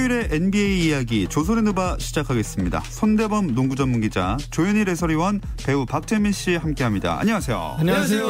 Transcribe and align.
토요일에 0.00 0.28
NBA 0.30 0.86
이야기 0.86 1.26
조선의 1.28 1.62
누바 1.64 1.96
시작하겠습니다. 1.98 2.80
손대범 2.88 3.54
농구 3.54 3.76
전문 3.76 4.00
기자, 4.00 4.38
조현일 4.50 4.88
해설위원, 4.88 5.42
배우 5.62 5.84
박재민 5.84 6.32
씨 6.32 6.56
함께합니다. 6.56 7.18
안녕하세요. 7.20 7.76
안녕하세요. 7.78 8.26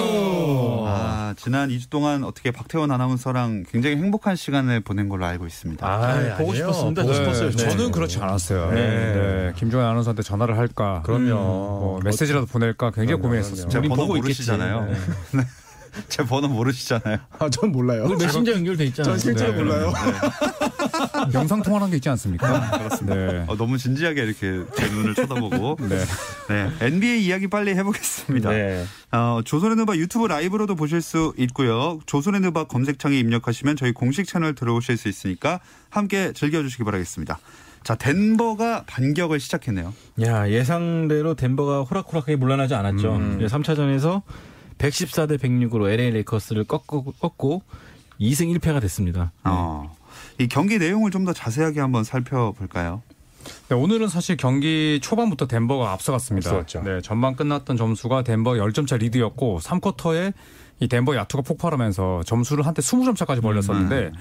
아, 0.89 1.35
지난 1.37 1.69
2주 1.69 1.89
동안 1.89 2.25
어떻게 2.25 2.51
박태원 2.51 2.91
아나운서랑 2.91 3.65
굉장히 3.71 3.97
행복한 3.97 4.35
시간을 4.35 4.81
보낸 4.81 5.09
걸로 5.09 5.27
알고 5.27 5.47
있습니다. 5.47 5.87
아, 5.87 6.19
네, 6.19 6.31
보고 6.37 6.51
아니에요. 6.51 6.67
싶었습니다. 6.73 7.03
보고 7.03 7.13
네, 7.15 7.19
싶었어요. 7.21 7.51
저는 7.53 7.77
네. 7.87 7.91
그렇지 7.93 8.19
않았어요. 8.19 8.71
네. 8.73 8.81
네. 8.81 9.53
김종현 9.57 9.87
아나운서한테 9.87 10.23
전화를 10.23 10.59
할까. 10.59 11.03
그럼요. 11.07 11.35
뭐 11.35 12.01
메시지라도 12.03 12.47
보낼까 12.47 12.91
굉장히 12.91 13.23
고민했었어요. 13.23 13.69
제 13.69 13.79
우리 13.79 13.89
번호 13.89 14.07
보고 14.09 14.17
모르시잖아요. 14.17 14.89
네. 15.35 15.45
제 16.09 16.25
번호 16.25 16.49
모르시잖아요. 16.49 17.19
아, 17.39 17.49
전 17.51 17.71
몰라요. 17.73 18.07
그 18.09 18.15
메신저 18.15 18.53
연결돼 18.53 18.87
있잖아요. 18.87 19.13
전 19.13 19.19
실제로 19.19 19.53
네. 19.53 19.59
몰라요. 19.59 19.93
영상 21.35 21.63
통화한 21.63 21.91
게 21.91 21.97
있지 21.97 22.09
않습니까? 22.09 22.79
그렇습니다. 22.79 23.15
네. 23.15 23.45
어, 23.47 23.57
너무 23.57 23.79
진지하게 23.79 24.23
이렇게 24.23 24.65
제 24.77 24.89
눈을 24.89 25.15
쳐다보고. 25.15 25.77
네. 25.89 25.99
네. 26.49 26.87
NBA 26.87 27.25
이야기 27.25 27.49
빨리 27.49 27.75
해보겠습니다. 27.75 28.51
네. 28.51 28.85
어, 29.13 29.41
조선의 29.45 29.77
누바 29.77 29.97
유튜브 29.97 30.27
라이브로도 30.27 30.75
보실 30.75 31.03
수 31.03 31.33
있고요. 31.39 31.99
조선의 32.07 32.41
누바 32.41 32.65
검색창에 32.65 33.19
입력하시면 33.19 33.77
저희 33.77 33.93
공식 33.93 34.27
채널 34.27 34.55
들어오실 34.55 34.97
수 34.97 35.09
있으니까 35.09 35.61
함께 35.89 36.33
즐겨주시기 36.33 36.85
바라겠습니다. 36.85 37.39
자, 37.83 37.95
덴버가 37.95 38.85
반격을 38.87 39.41
시작했네요. 39.41 39.95
야 40.23 40.49
예상대로 40.51 41.35
덴버가 41.35 41.83
호락호락하게 41.83 42.37
물러나지 42.37 42.75
않았죠. 42.75 43.17
음. 43.17 43.39
3차전에서 43.41 44.23
114대 44.79 45.39
106으로 45.39 45.89
LA 45.89 46.11
레이커스를 46.11 46.65
꺾고, 46.65 47.13
꺾고 47.21 47.63
2승 48.21 48.55
1패가 48.59 48.81
됐습니다. 48.83 49.33
어, 49.45 49.95
이 50.41 50.49
경기 50.49 50.79
내용을 50.79 51.11
좀 51.11 51.21
더 51.25 51.35
자세하게 51.35 51.81
한번 51.81 52.03
살펴볼까요? 52.03 53.03
네, 53.69 53.77
오늘은 53.77 54.09
사실 54.09 54.37
경기 54.39 54.99
초반부터 55.03 55.47
덴버가 55.47 55.93
앞서갔습니다. 55.93 56.49
앞서갔죠. 56.49 56.83
네, 56.83 57.01
전반 57.03 57.37
끝났던 57.37 57.77
점수가 57.77 58.23
덴버 58.23 58.53
10점차 58.53 58.99
리드였고 58.99 59.61
3쿼터에 59.61 60.33
이 60.81 60.89
덴버 60.89 61.15
야투가 61.15 61.43
폭발하면서 61.43 62.23
점수를 62.25 62.67
한때 62.67 62.81
20점 62.81 63.17
차까지 63.17 63.43
벌렸었는데 63.43 64.13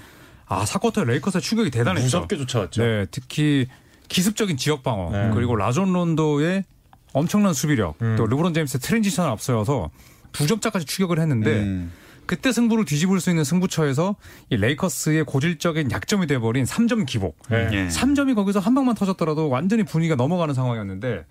아, 0.45 0.65
4쿼터에 0.65 1.05
레이커스의 1.05 1.41
추격이 1.41 1.71
대단했죠. 1.71 2.03
무섭게 2.05 2.35
쫓아왔죠. 2.37 2.81
네, 2.83 3.05
특히 3.11 3.67
기습적인 4.09 4.57
지역 4.57 4.83
방어 4.83 5.11
네. 5.11 5.31
그리고 5.33 5.55
라존 5.55 5.93
론도의 5.93 6.65
엄청난 7.13 7.53
수비력 7.53 7.95
음. 8.01 8.15
또 8.17 8.25
르브론 8.25 8.53
제임스의 8.53 8.81
transition을 8.81 9.31
앞서서 9.31 9.89
두 10.33 10.47
점차까지 10.47 10.85
추격을 10.85 11.19
했는데 11.19 11.59
음. 11.61 11.91
그때 12.29 12.51
승부를 12.51 12.85
뒤집을 12.85 13.19
수 13.19 13.31
있는 13.31 13.43
승부처에서 13.43 14.15
이 14.51 14.57
레이커스의 14.57 15.23
고질적인 15.23 15.89
약점이 15.89 16.27
돼버린 16.27 16.63
3점 16.63 17.07
기복. 17.07 17.35
네. 17.49 17.67
예. 17.71 17.87
3점이 17.87 18.35
거기서 18.35 18.59
한 18.59 18.75
방만 18.75 18.93
터졌더라도 18.93 19.49
완전히 19.49 19.81
분위기가 19.81 20.15
넘어가는 20.15 20.53
상황이었는데 20.53 21.25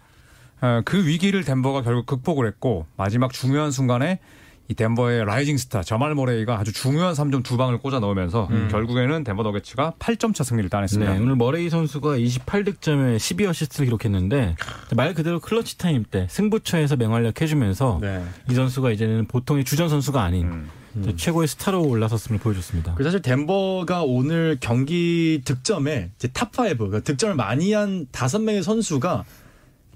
어, 0.60 0.80
그 0.84 1.06
위기를 1.06 1.44
덴버가 1.44 1.82
결국 1.82 2.06
극복을 2.06 2.48
했고 2.48 2.86
마지막 2.96 3.32
중요한 3.32 3.70
순간에 3.70 4.18
이 4.66 4.74
덴버의 4.74 5.24
rising 5.24 5.56
star 5.56 5.84
자말 5.84 6.16
머레이가 6.16 6.58
아주 6.58 6.72
중요한 6.72 7.14
3점 7.14 7.44
두 7.44 7.56
방을 7.56 7.78
꽂아 7.78 8.00
넣으면서 8.00 8.48
결국에는 8.68 9.22
덴버 9.22 9.44
너기츠가 9.44 9.94
8점 10.00 10.34
차 10.34 10.42
승리를 10.42 10.68
따냈습니다. 10.68 11.12
네, 11.12 11.18
오늘 11.20 11.36
머레이 11.36 11.70
선수가 11.70 12.18
28득점에 12.18 13.16
12어시스트를 13.16 13.84
기록했는데 13.84 14.56
말 14.96 15.14
그대로 15.14 15.38
clutch 15.38 15.78
time 15.78 16.04
때 16.04 16.26
승부처에서 16.28 16.96
맹활약 16.96 17.40
해주면서 17.40 17.98
네. 18.02 18.24
이 18.50 18.54
선수가 18.54 18.90
이제는 18.90 19.26
보통의 19.26 19.64
주전 19.64 19.88
선수가 19.88 20.20
아닌 20.20 20.66
이 20.66 20.77
제 21.04 21.16
최고의 21.16 21.48
스타로 21.48 21.86
올라섰음을 21.86 22.40
보여줬습니다. 22.40 22.94
그 22.94 23.04
사실 23.04 23.22
덴버가 23.22 24.02
오늘 24.02 24.58
경기 24.60 25.42
득점에 25.44 26.10
이제 26.16 26.28
top 26.28 26.64
5 26.64 26.76
그러니까 26.76 27.00
득점을 27.00 27.34
많이 27.34 27.72
한 27.72 28.06
다섯 28.12 28.40
명의 28.40 28.62
선수가 28.62 29.24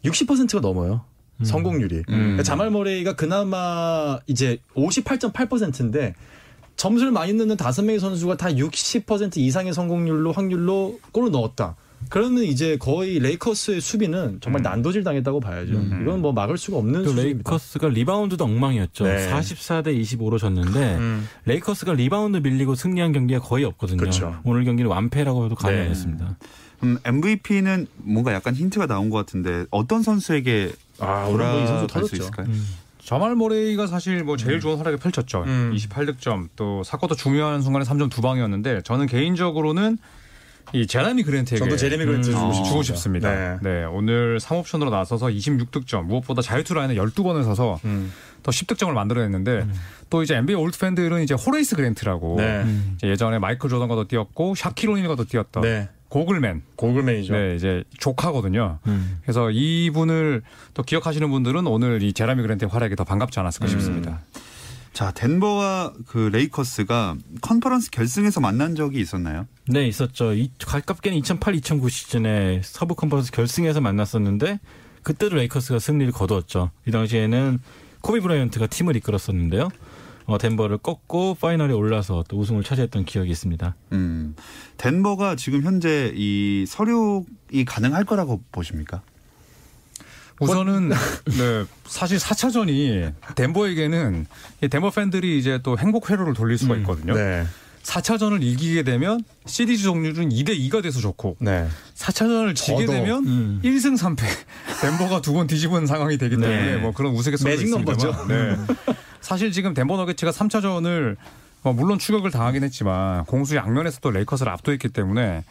60%가 0.05 0.61
넘어요. 0.61 1.05
성공률이. 1.43 2.03
그러니까 2.05 2.43
자말 2.43 2.71
머레이가 2.71 3.17
그나마 3.17 4.19
이제 4.27 4.59
58.8%인데 4.75 6.15
점수를 6.77 7.13
많이 7.13 7.33
넣는 7.33 7.57
다섯 7.57 7.83
명의 7.83 7.99
선수가 8.01 8.37
다 8.37 8.49
60% 8.49 9.37
이상의 9.39 9.73
성공률로 9.73 10.33
확률로 10.33 10.99
골을 11.13 11.31
넣었다. 11.31 11.77
그러면 12.09 12.45
이제 12.45 12.77
거의 12.77 13.19
레이커스의 13.19 13.81
수비는 13.81 14.39
정말 14.41 14.63
난도질 14.63 15.05
당했다고 15.05 15.41
봐야죠. 15.41 15.73
이건 15.73 16.21
뭐 16.21 16.33
막을 16.33 16.59
수가 16.59 16.79
없는 16.79 17.05
또 17.05 17.11
수준입니다. 17.11 17.51
레이커스가 17.51 17.89
리바운드도 17.89 18.45
엉망이었죠. 18.45 19.05
네. 19.05 19.31
44대 19.31 19.99
25로 20.03 20.39
졌는데 20.39 20.99
레이커스가 21.47 21.95
리바운드 21.95 22.39
밀리고 22.39 22.75
승리한 22.75 23.13
경기가 23.13 23.41
거의 23.41 23.65
없거든요. 23.65 23.99
그렇죠. 23.99 24.37
오늘 24.45 24.65
경기는 24.65 24.91
완패라고 24.91 25.45
해도 25.47 25.55
과언이 25.55 25.77
네. 25.77 25.83
아니었습니다. 25.85 26.37
음, 26.85 26.99
MVP는 27.05 27.87
뭔가 27.99 28.33
약간 28.35 28.55
힌트가 28.55 28.87
나온 28.87 29.09
것 29.09 29.17
같은데 29.19 29.67
어떤 29.71 30.03
선수에게 30.03 30.73
아, 30.99 31.27
오늘 31.31 31.47
뭐이 31.47 31.67
선수 31.67 31.87
돌아갈 31.87 32.09
수. 32.09 32.17
있을까요? 32.17 32.47
자말 33.05 33.35
머레이가 33.35 33.87
사실 33.89 34.23
뭐 34.23 34.37
제일 34.37 34.61
좋은 34.61 34.79
활약을 34.79 34.99
펼쳤죠. 34.99 35.45
음. 35.47 35.73
28득점 35.75 36.49
또 36.57 36.83
사쿼터 36.85 37.15
중요한 37.15 37.61
순간에 37.63 37.85
3점 37.85 38.11
두 38.11 38.21
방이었는데 38.21 38.83
저는 38.83 39.07
개인적으로는 39.07 39.99
이 40.73 40.87
제레미 40.87 41.23
그랜트에게 41.23 41.65
저도 41.65 41.77
제레미 41.77 42.05
그랜트 42.05 42.29
음, 42.31 42.33
주고 42.33 42.53
주고 42.53 42.83
싶습니다. 42.83 43.29
싶습니다. 43.29 43.61
네. 43.63 43.81
네. 43.81 43.85
오늘 43.85 44.39
3옵션으로 44.39 44.91
나서서 44.91 45.27
26득점 45.27 46.05
무엇보다 46.05 46.43
자유투 46.43 46.75
라인에 46.75 46.95
12번을 46.95 47.45
서서 47.45 47.79
음. 47.85 48.13
더 48.43 48.51
10득점을 48.51 48.91
만들어냈는데 48.93 49.67
또 50.11 50.23
이제 50.23 50.37
NBA 50.37 50.57
올드 50.57 50.79
팬들은 50.79 51.23
이제 51.23 51.35
호레이스 51.35 51.77
그랜트라고 51.77 52.37
네. 52.39 52.65
예전에 53.03 53.39
마이클 53.39 53.71
조던과도 53.71 54.09
뛰었고 54.09 54.55
샤킬 54.55 54.91
오닐과도 54.91 55.25
뛰었던 55.25 55.63
네. 55.63 55.89
goggle 56.09 56.45
man 56.45 56.63
goggle 56.77 57.01
man이죠. 57.01 57.33
네, 57.33 57.55
이제 57.57 57.85
조카거든요. 57.99 58.81
음. 58.87 59.19
그래서 59.23 59.51
이분을 59.51 60.43
또 60.75 60.83
기억하시는 60.83 61.31
분들은 61.31 61.67
오늘 61.67 62.03
이 62.03 62.13
제레미 62.13 62.43
그랜트의 62.43 62.69
활약이 62.69 62.97
더 62.97 63.05
반갑지 63.05 63.41
않았을까 63.41 63.67
싶습니다. 63.69 64.21
자, 64.93 65.11
덴버와 65.11 65.95
그 66.07 66.19
레이커스가 66.33 67.17
컨퍼런스 67.41 67.91
결승에서 67.91 68.41
만난 68.41 68.75
적이 68.75 69.01
있었나요? 69.01 69.47
네, 69.69 69.87
있었죠. 69.87 70.35
이, 70.35 70.51
가깝게는 70.59 71.17
2008, 71.19 71.55
2009 71.55 71.89
시즌에 71.89 72.61
서부 72.63 72.95
컨퍼런스 72.95 73.33
결승에서 73.33 73.81
만났었는데 73.81 74.61
그때도 75.03 75.37
레이커스가 75.37 75.79
승리를 75.79 76.13
거두었죠. 76.13 76.71
이 76.87 76.91
당시에는 76.91 77.59
코비 78.03 78.21
브라이언트가 78.21 78.67
팀을 78.67 78.97
이끌었었는데요. 78.97 79.71
어, 80.27 80.39
덴버를 80.39 80.79
꺾고 80.79 81.37
파이널에 81.41 81.73
올라서 81.73 82.25
또 82.29 82.39
우승을 82.39 82.63
차지했던 82.63 83.05
기억이 83.05 83.31
있습니다. 83.31 83.75
음. 83.93 84.37
덴버가 84.77 85.37
지금 85.37 85.63
현재 85.63 86.13
이 86.15 86.65
설욕이 86.69 87.65
가능할 87.67 88.05
거라고 88.05 88.43
보십니까? 88.53 89.03
우선은 90.43 90.89
네, 90.91 91.65
사실 91.87 92.19
4차전이 92.19 93.13
덴버에게는 93.37 94.27
이 94.63 94.69
덴버 94.69 94.91
팬들이 94.91 95.39
이제 95.39 95.61
또 95.63 95.79
행복 95.79 96.11
회로를 96.11 96.35
돌릴 96.35 96.59
수가 96.59 96.77
있거든요. 96.77 97.15
네. 97.15 97.45
4차전을 97.83 98.43
이기게 98.43 98.85
되면 98.85 99.25
시리즈 99.45 99.83
종률은 99.83 100.29
2대 100.29 100.57
2가 100.71 100.83
돼서 100.83 101.01
좋고 101.01 101.37
네. 101.41 101.67
4차전을 101.97 102.55
지게 102.55 102.87
저도, 102.87 102.93
되면 102.93 103.27
음. 103.27 103.61
1승 103.65 103.99
3패 103.99 104.23
덴버가 104.83 105.21
두 105.21 105.33
번 105.33 105.47
뒤집은 105.49 105.87
상황이 105.87 106.17
되기 106.17 106.37
때문에 106.37 106.73
네. 106.73 106.77
뭐 106.77 106.93
그런 106.93 107.13
우스갯소리가 107.13 107.61
있습니다만 107.63 107.85
넘버죠. 107.85 108.27
네. 108.29 108.57
사실 109.21 109.51
지금 109.51 109.75
덴버 109.75 109.97
너게츠가 109.97 110.31
3차전을 110.31 111.17
뭐 111.63 111.73
물론 111.73 111.99
추격을 111.99 112.31
당하긴 112.31 112.63
했지만 112.65 113.25
공수 113.25 113.57
양면에서도 113.57 114.11
레이커스를 114.11 114.51
압도했기 114.53 114.89
때문에 114.89 115.43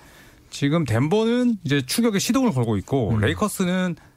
지금 0.49 0.83
덴버는 0.85 1.57
이제 1.63 1.81
추격에 1.85 2.19
시동을 2.19 2.53
걸고 2.53 2.77
있고 2.77 3.17
레이커스는 3.19 3.95
하- 3.97 4.10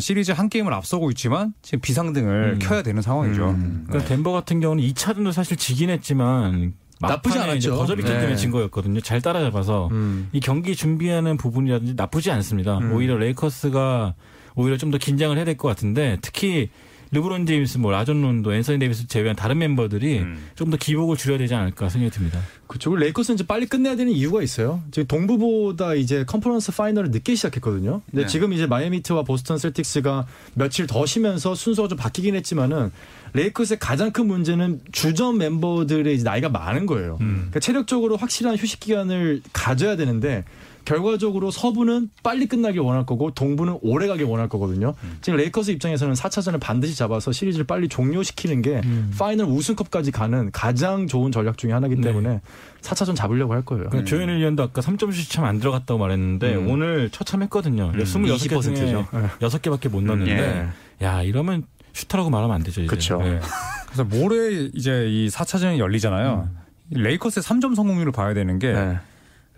시리즈 0.00 0.32
한 0.32 0.48
게임을 0.48 0.72
앞서고 0.74 1.10
있지만 1.10 1.54
지금 1.62 1.80
비상등을 1.80 2.58
켜야 2.60 2.82
되는 2.82 3.00
상황이죠. 3.02 3.50
음. 3.50 3.84
그러니까 3.88 4.08
덴버 4.08 4.32
같은 4.32 4.60
경우는 4.60 4.82
2차전도 4.84 5.32
사실 5.32 5.56
지긴 5.56 5.90
했지만 5.90 6.74
나쁘지 7.00 7.38
않았죠. 7.38 7.76
버저비터 7.76 8.08
네. 8.08 8.18
때문에 8.20 8.36
진 8.36 8.50
거였거든요. 8.50 9.00
잘 9.00 9.22
따라잡아서 9.22 9.88
음. 9.92 10.28
이 10.32 10.40
경기 10.40 10.76
준비하는 10.76 11.36
부분이라든지 11.38 11.94
나쁘지 11.94 12.30
않습니다. 12.30 12.78
오히려 12.92 13.16
레이커스가 13.16 14.14
오히려 14.56 14.76
좀 14.76 14.90
더 14.90 14.98
긴장을 14.98 15.34
해야 15.36 15.44
될 15.44 15.56
것 15.56 15.68
같은데 15.68 16.18
특히 16.20 16.68
르브론 17.12 17.44
제임스, 17.44 17.78
뭐 17.78 17.90
라존 17.90 18.22
론도, 18.22 18.54
앤서니 18.54 18.78
데이비스 18.78 19.08
제외한 19.08 19.34
다른 19.34 19.58
멤버들이 19.58 20.24
좀더 20.54 20.76
기복을 20.76 21.16
줄여야 21.16 21.38
되지 21.38 21.54
않을까 21.54 21.88
생각이 21.88 22.14
듭니다. 22.14 22.40
그쪽을 22.68 23.00
레이커스는 23.00 23.34
이제 23.34 23.46
빨리 23.46 23.66
끝내야 23.66 23.96
되는 23.96 24.12
이유가 24.12 24.42
있어요. 24.42 24.80
지금 24.92 25.08
동부보다 25.08 25.94
이제 25.94 26.24
컨퍼런스 26.24 26.70
파이널을 26.72 27.10
늦게 27.10 27.34
시작했거든요. 27.34 28.02
근데 28.10 28.22
네. 28.22 28.28
지금 28.28 28.52
이제 28.52 28.66
마이애미 28.66 28.95
히트와 28.95 29.24
보스턴 29.24 29.58
셀틱스가 29.58 30.26
며칠 30.54 30.86
더 30.86 31.04
쉬면서 31.04 31.56
순서가 31.56 31.88
좀 31.88 31.98
바뀌긴 31.98 32.36
했지만은 32.36 32.92
레이커스의 33.32 33.78
가장 33.80 34.12
큰 34.12 34.26
문제는 34.26 34.80
주전 34.92 35.38
멤버들의 35.38 36.14
이제 36.14 36.22
나이가 36.22 36.48
많은 36.48 36.86
거예요. 36.86 37.16
그러니까 37.18 37.58
체력적으로 37.58 38.16
확실한 38.16 38.56
휴식 38.56 38.78
기간을 38.80 39.42
가져야 39.52 39.96
되는데 39.96 40.44
결과적으로 40.90 41.52
서부는 41.52 42.10
빨리 42.24 42.46
끝나길 42.46 42.80
원할 42.80 43.06
거고 43.06 43.30
동부는 43.32 43.78
오래 43.82 44.08
가길 44.08 44.26
원할 44.26 44.48
거거든요. 44.48 44.94
지금 45.20 45.36
레이커스 45.36 45.70
입장에서는 45.70 46.14
4차전을 46.14 46.58
반드시 46.58 46.96
잡아서 46.96 47.30
시리즈를 47.30 47.64
빨리 47.64 47.88
종료시키는 47.88 48.60
게 48.60 48.80
파이널 49.16 49.46
우승컵까지 49.46 50.10
가는 50.10 50.50
가장 50.50 51.06
좋은 51.06 51.30
전략 51.30 51.58
중에 51.58 51.70
하나이기 51.72 51.96
네. 51.96 52.02
때문에 52.02 52.40
4차전 52.80 53.14
잡으려고 53.14 53.52
할 53.52 53.64
거예요. 53.64 53.88
그러니까 53.88 54.08
조현일 54.08 54.38
위원도 54.38 54.64
아까 54.64 54.80
3점슛 54.80 55.30
참 55.30 55.44
안 55.44 55.58
들어갔다고 55.60 55.98
말했는데 55.98 56.56
음. 56.56 56.68
오늘 56.70 57.08
처참 57.10 57.42
했거든요. 57.44 57.92
26개 57.92 58.36
20% 58.50 58.74
중에 58.76 58.90
죠. 58.90 59.06
6개밖에 59.40 59.88
못 59.88 60.02
넣었는데 60.02 60.68
야 61.02 61.22
이러면 61.22 61.62
슈터라고 61.92 62.30
말하면 62.30 62.56
안 62.56 62.62
되죠. 62.64 62.84
그쵸. 62.86 63.18
네. 63.22 63.38
그래서 63.86 64.04
모레 64.04 64.70
이제 64.74 65.06
이 65.08 65.28
4차전이 65.28 65.78
열리잖아요. 65.78 66.48
레이커스의 66.90 67.44
3점 67.44 67.76
성공률을 67.76 68.10
봐야 68.10 68.34
되는 68.34 68.58
게 68.58 68.72
네. 68.72 68.98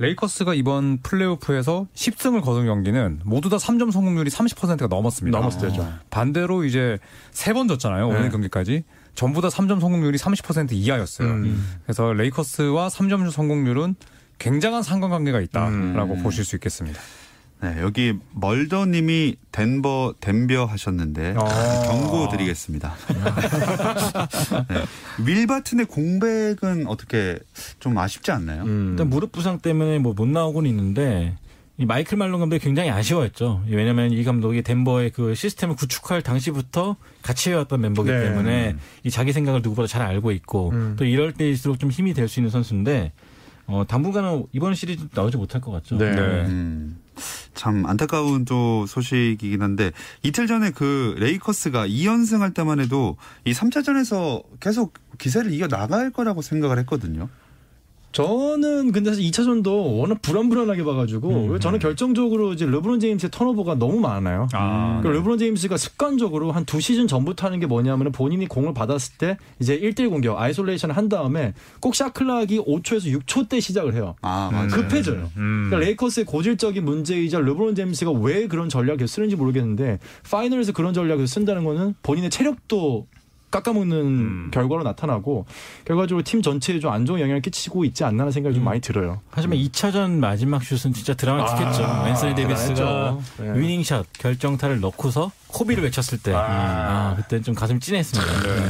레이커스가 0.03 0.55
이번 0.55 0.99
플레이오프에서 1.03 1.87
10승을 1.95 2.43
거둔 2.43 2.67
경기는 2.67 3.21
모두 3.25 3.49
다 3.49 3.57
3점 3.57 3.93
성공률이 3.93 4.31
30%가 4.31 4.89
넘었습니다. 4.89 5.39
넘었어요. 5.39 5.93
반대로 6.11 6.65
이제 6.65 6.99
세 7.31 7.53
번 7.53 7.69
졌잖아요. 7.69 8.09
오늘 8.09 8.23
네. 8.25 8.29
경기까지. 8.31 8.83
전부 9.15 9.41
다 9.43 9.49
3점 9.49 9.79
성공률이 9.81 10.19
30% 10.19 10.73
이하였어요. 10.73 11.29
음. 11.29 11.79
그래서 11.85 12.13
레이커스와 12.15 12.89
3점 12.89 13.31
성공률은 13.31 13.95
굉장한 14.39 14.83
상관관계가 14.83 15.41
있다라고 15.41 16.15
음. 16.15 16.23
보실 16.23 16.45
수 16.45 16.57
있겠습니다. 16.57 16.99
네, 17.63 17.77
여기 17.81 18.15
멀더님이 18.33 19.37
덴버 19.53 20.15
덴벼 20.21 20.65
하셨는데 20.65 21.35
아. 21.39 21.83
경고 21.87 22.29
드리겠습니다. 22.29 22.93
네. 24.69 24.85
윌바튼의 25.25 25.87
공백은 25.87 26.87
어떻게 26.89 27.39
좀 27.79 27.97
아쉽지 27.99 28.31
않나요? 28.33 28.65
음. 28.65 28.89
일단 28.91 29.09
무릎 29.09 29.33
부상 29.33 29.59
때문에 29.61 29.99
뭐 29.99 30.13
못 30.13 30.29
나오고는 30.29 30.69
있는데 30.71 31.37
이 31.79 31.87
마이클 31.87 32.19
말론 32.19 32.39
감독이 32.41 32.63
굉장히 32.63 32.91
아쉬워했죠. 32.91 33.63
왜냐하면 33.69 34.13
이 34.13 34.23
감독이 34.25 34.63
덴버의 34.63 35.11
그 35.11 35.35
시스템을 35.35 35.75
구축할 35.75 36.23
당시부터 36.23 36.97
같이 37.23 37.51
해왔던 37.51 37.81
멤버기 37.81 38.11
네. 38.11 38.25
때문에 38.25 38.77
이 39.05 39.11
자기 39.11 39.33
생각을 39.33 39.63
누구보다 39.63 39.87
잘 39.89 40.03
알고 40.03 40.33
있고 40.33 40.71
음. 40.71 40.97
또 40.99 41.05
이럴 41.05 41.33
때일수록 41.33 41.79
좀 41.81 41.91
힘이 41.91 42.13
될 42.13 42.29
수 42.29 42.41
있는 42.41 42.51
선수인데 42.51 43.13
어, 43.67 43.85
당분간은 43.89 44.47
이번 44.53 44.75
시리즈 44.75 45.07
나오지 45.15 45.37
못할 45.39 45.61
것 45.61 45.71
같죠. 45.71 45.97
네. 45.97 46.11
음, 46.11 46.99
참 47.55 47.87
안타까운 47.87 48.45
또 48.45 48.87
소식이긴 48.87 49.63
한데 49.63 49.93
이틀 50.23 50.47
전에 50.47 50.71
그 50.71 51.15
레이커스가 51.19 51.87
2연승 51.87 52.41
할 52.41 52.55
때만 52.55 52.81
해도 52.81 53.17
이 53.45 53.53
3차전에서 53.53 54.43
계속 54.61 54.95
기세를 55.19 55.53
이어 55.53 55.69
나갈 55.69 56.11
거라고 56.11 56.43
생각을 56.43 56.79
했거든요. 56.81 57.29
저는 58.13 58.93
근데 58.93 59.11
사실 59.11 59.25
2차전도 59.31 59.99
워낙 59.99 60.21
불안불안하게 60.23 60.85
봐가지고 60.85 61.59
저는 61.59 61.79
결정적으로 61.79 62.53
이제 62.53 62.67
르브론 62.67 63.01
제임스의 63.01 63.31
턴오버가 63.33 63.77
너무 63.77 64.01
많아요. 64.01 64.49
아, 64.53 64.99
그러니까 65.01 65.19
르브론 65.19 65.39
제임스가 65.39 65.77
습관적으로 65.77 66.53
한 66.53 66.63
두 66.67 66.81
시즌 66.81 67.07
전부터 67.09 67.47
하는 67.47 67.59
게 67.59 67.67
뭐냐면 67.67 68.13
본인이 68.13 68.47
공을 68.47 68.73
받았을 68.75 69.15
때 69.19 69.37
이제 69.59 69.79
1대1 69.81 70.11
공격 70.11 70.39
isolation을 70.41 70.97
한 70.97 71.09
다음에 71.09 71.55
꼭 71.81 71.95
shot 71.97 72.22
clock이 72.22 72.61
5초에서 72.61 73.21
6초 73.21 73.49
때 73.49 73.59
시작을 73.61 73.95
해요. 73.95 74.15
아, 74.23 74.49
맞아요. 74.53 74.69
급해져요. 74.69 75.31
음. 75.39 75.67
그러니까 75.69 75.79
레이커스의 75.87 76.27
고질적인 76.27 76.85
문제이자 76.85 77.41
르브론 77.41 77.75
제임스가 77.75 78.13
왜 78.13 78.47
그런 78.47 78.69
전략을 78.69 79.09
쓰는지 79.09 79.37
모르겠는데 79.37 79.99
파이널에서 80.31 80.73
그런 80.73 80.95
전략을 80.95 81.27
쓴다는 81.27 81.65
거는 81.65 81.95
본인의 82.03 82.31
체력도 82.31 83.07
깎아먹는 83.53 83.97
음. 83.97 84.51
결과로 84.53 84.83
나타나고 84.83 85.47
결과적으로 85.85 86.25
팀 86.25 86.43
전체에 86.43 86.81
좀 86.81 86.93
안 86.93 87.07
좋은 87.07 87.21
영향을 87.21 87.41
끼치고 87.41 87.85
있지 87.85 88.03
않나 88.05 88.23
하는 88.25 88.33
생각이 88.33 88.55
좀 88.57 88.65
많이 88.65 88.81
들어요. 88.81 89.21
하지만 89.31 89.57
2차전 89.59 90.11
마지막 90.19 90.63
슛은 90.65 90.93
진짜 90.93 91.15
드라마틱했죠. 91.15 91.85
아, 91.85 92.09
앤서니 92.09 92.35
데이비스가 92.35 92.75
대단했죠. 92.75 93.23
네. 93.39 93.59
winning 93.61 93.90
shot 93.90 94.07
결정타를 94.15 94.81
넣고서 94.81 95.31
코비를 95.47 95.85
외쳤을 95.85 96.19
때, 96.19 96.33
아, 96.35 97.15
그때 97.17 97.41
좀 97.41 97.55
가슴이 97.55 97.79
찐했습니다. 97.81 98.43
네. 98.43 98.67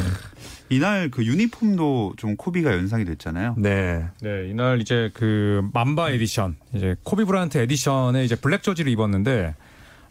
이날 0.68 1.10
그 1.10 1.24
유니폼도 1.24 2.14
좀 2.16 2.36
코비가 2.36 2.72
연상이 2.72 3.04
됐잖아요. 3.04 3.54
네. 3.58 4.06
네, 4.20 4.48
이날 4.50 4.80
이제 4.80 5.10
그 5.14 5.62
맘바 5.72 6.10
에디션, 6.10 6.56
이제 6.74 6.96
코비 7.02 7.24
브라이언트 7.24 7.58
edition에 7.58 8.24
이제 8.24 8.34
black 8.36 8.62
jersey를 8.62 8.90
입었는데 8.92 9.54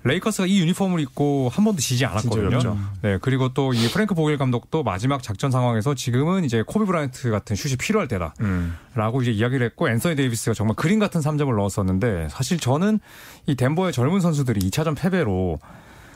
레이커스가 0.03 0.47
이 0.47 0.59
유니폼을 0.61 0.99
입고 1.01 1.49
한 1.53 1.63
번도 1.63 1.79
지지 1.79 2.05
않았거든요. 2.05 2.77
네, 3.03 3.19
그리고 3.21 3.53
또 3.53 3.71
이 3.73 3.87
프랭크 3.87 4.15
보겔 4.15 4.37
감독도 4.37 4.83
마지막 4.83 5.21
작전 5.21 5.51
상황에서 5.51 5.93
지금은 5.93 6.43
이제 6.43 6.63
코비 6.65 6.85
브라이언트 6.85 7.29
같은 7.29 7.55
슛이 7.55 7.75
필요할 7.77 8.07
때다라고 8.07 8.33
음. 8.41 8.75
이제 9.21 9.31
이야기를 9.31 9.65
했고 9.67 9.89
앤서니 9.89 10.15
데이비스가 10.15 10.53
정말 10.55 10.75
그림 10.75 10.97
같은 10.99 11.21
3점을 11.21 11.55
넣었었는데 11.55 12.27
사실 12.31 12.57
저는 12.59 12.99
이 13.45 13.55
덴버의 13.55 13.93
젊은 13.93 14.19
선수들이 14.21 14.59
2차전 14.69 14.97
패배로 14.97 15.59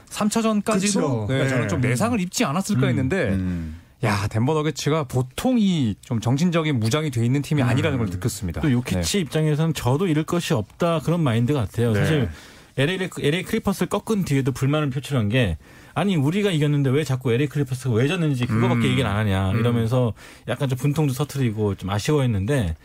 3차전까지도 0.09 0.93
그쵸. 0.93 1.25
네, 1.29 1.43
네. 1.43 1.49
저는 1.49 1.67
좀 1.67 1.81
내상을 1.81 2.19
입지 2.19 2.45
않았을까 2.45 2.87
했는데 2.87 3.29
음. 3.29 3.79
야 4.03 4.27
덴버 4.27 4.53
너게츠가 4.53 5.05
보통 5.05 5.57
이 5.59 5.95
좀 6.01 6.19
정신적인 6.19 6.79
무장이 6.79 7.09
돼 7.11 7.25
있는 7.25 7.41
팀이 7.41 7.63
아니라는 7.63 7.97
걸 7.97 8.07
느꼈습니다. 8.07 8.61
또 8.61 8.71
요키치 8.71 9.19
입장에서는 9.21 9.73
져도 9.73 10.07
잃을 10.07 10.23
것이 10.23 10.53
없다 10.53 10.99
그런 10.99 11.21
마인드 11.21 11.53
같아요. 11.53 11.93
네. 11.93 11.99
사실 11.99 12.29
LA, 12.77 13.09
LA 13.21 13.43
클리퍼스를 13.43 13.87
꺾은 13.87 14.25
뒤에도 14.25 14.51
불만을 14.51 14.89
표출한 14.89 15.29
게 15.29 15.57
아니 15.93 16.15
우리가 16.15 16.51
이겼는데 16.51 16.89
왜 16.89 17.03
자꾸 17.03 17.31
LA 17.31 17.47
클리퍼스가 17.47 17.93
왜 17.93 18.07
졌는지 18.07 18.45
그거밖에 18.45 18.87
음. 18.87 18.91
얘기를 18.91 19.09
안 19.09 19.15
하냐 19.17 19.53
이러면서 19.53 20.13
약간 20.47 20.67
좀 20.67 20.77
분통도 20.77 21.13
터트리고 21.13 21.75
좀 21.75 21.89
아쉬워했는데 21.89 22.75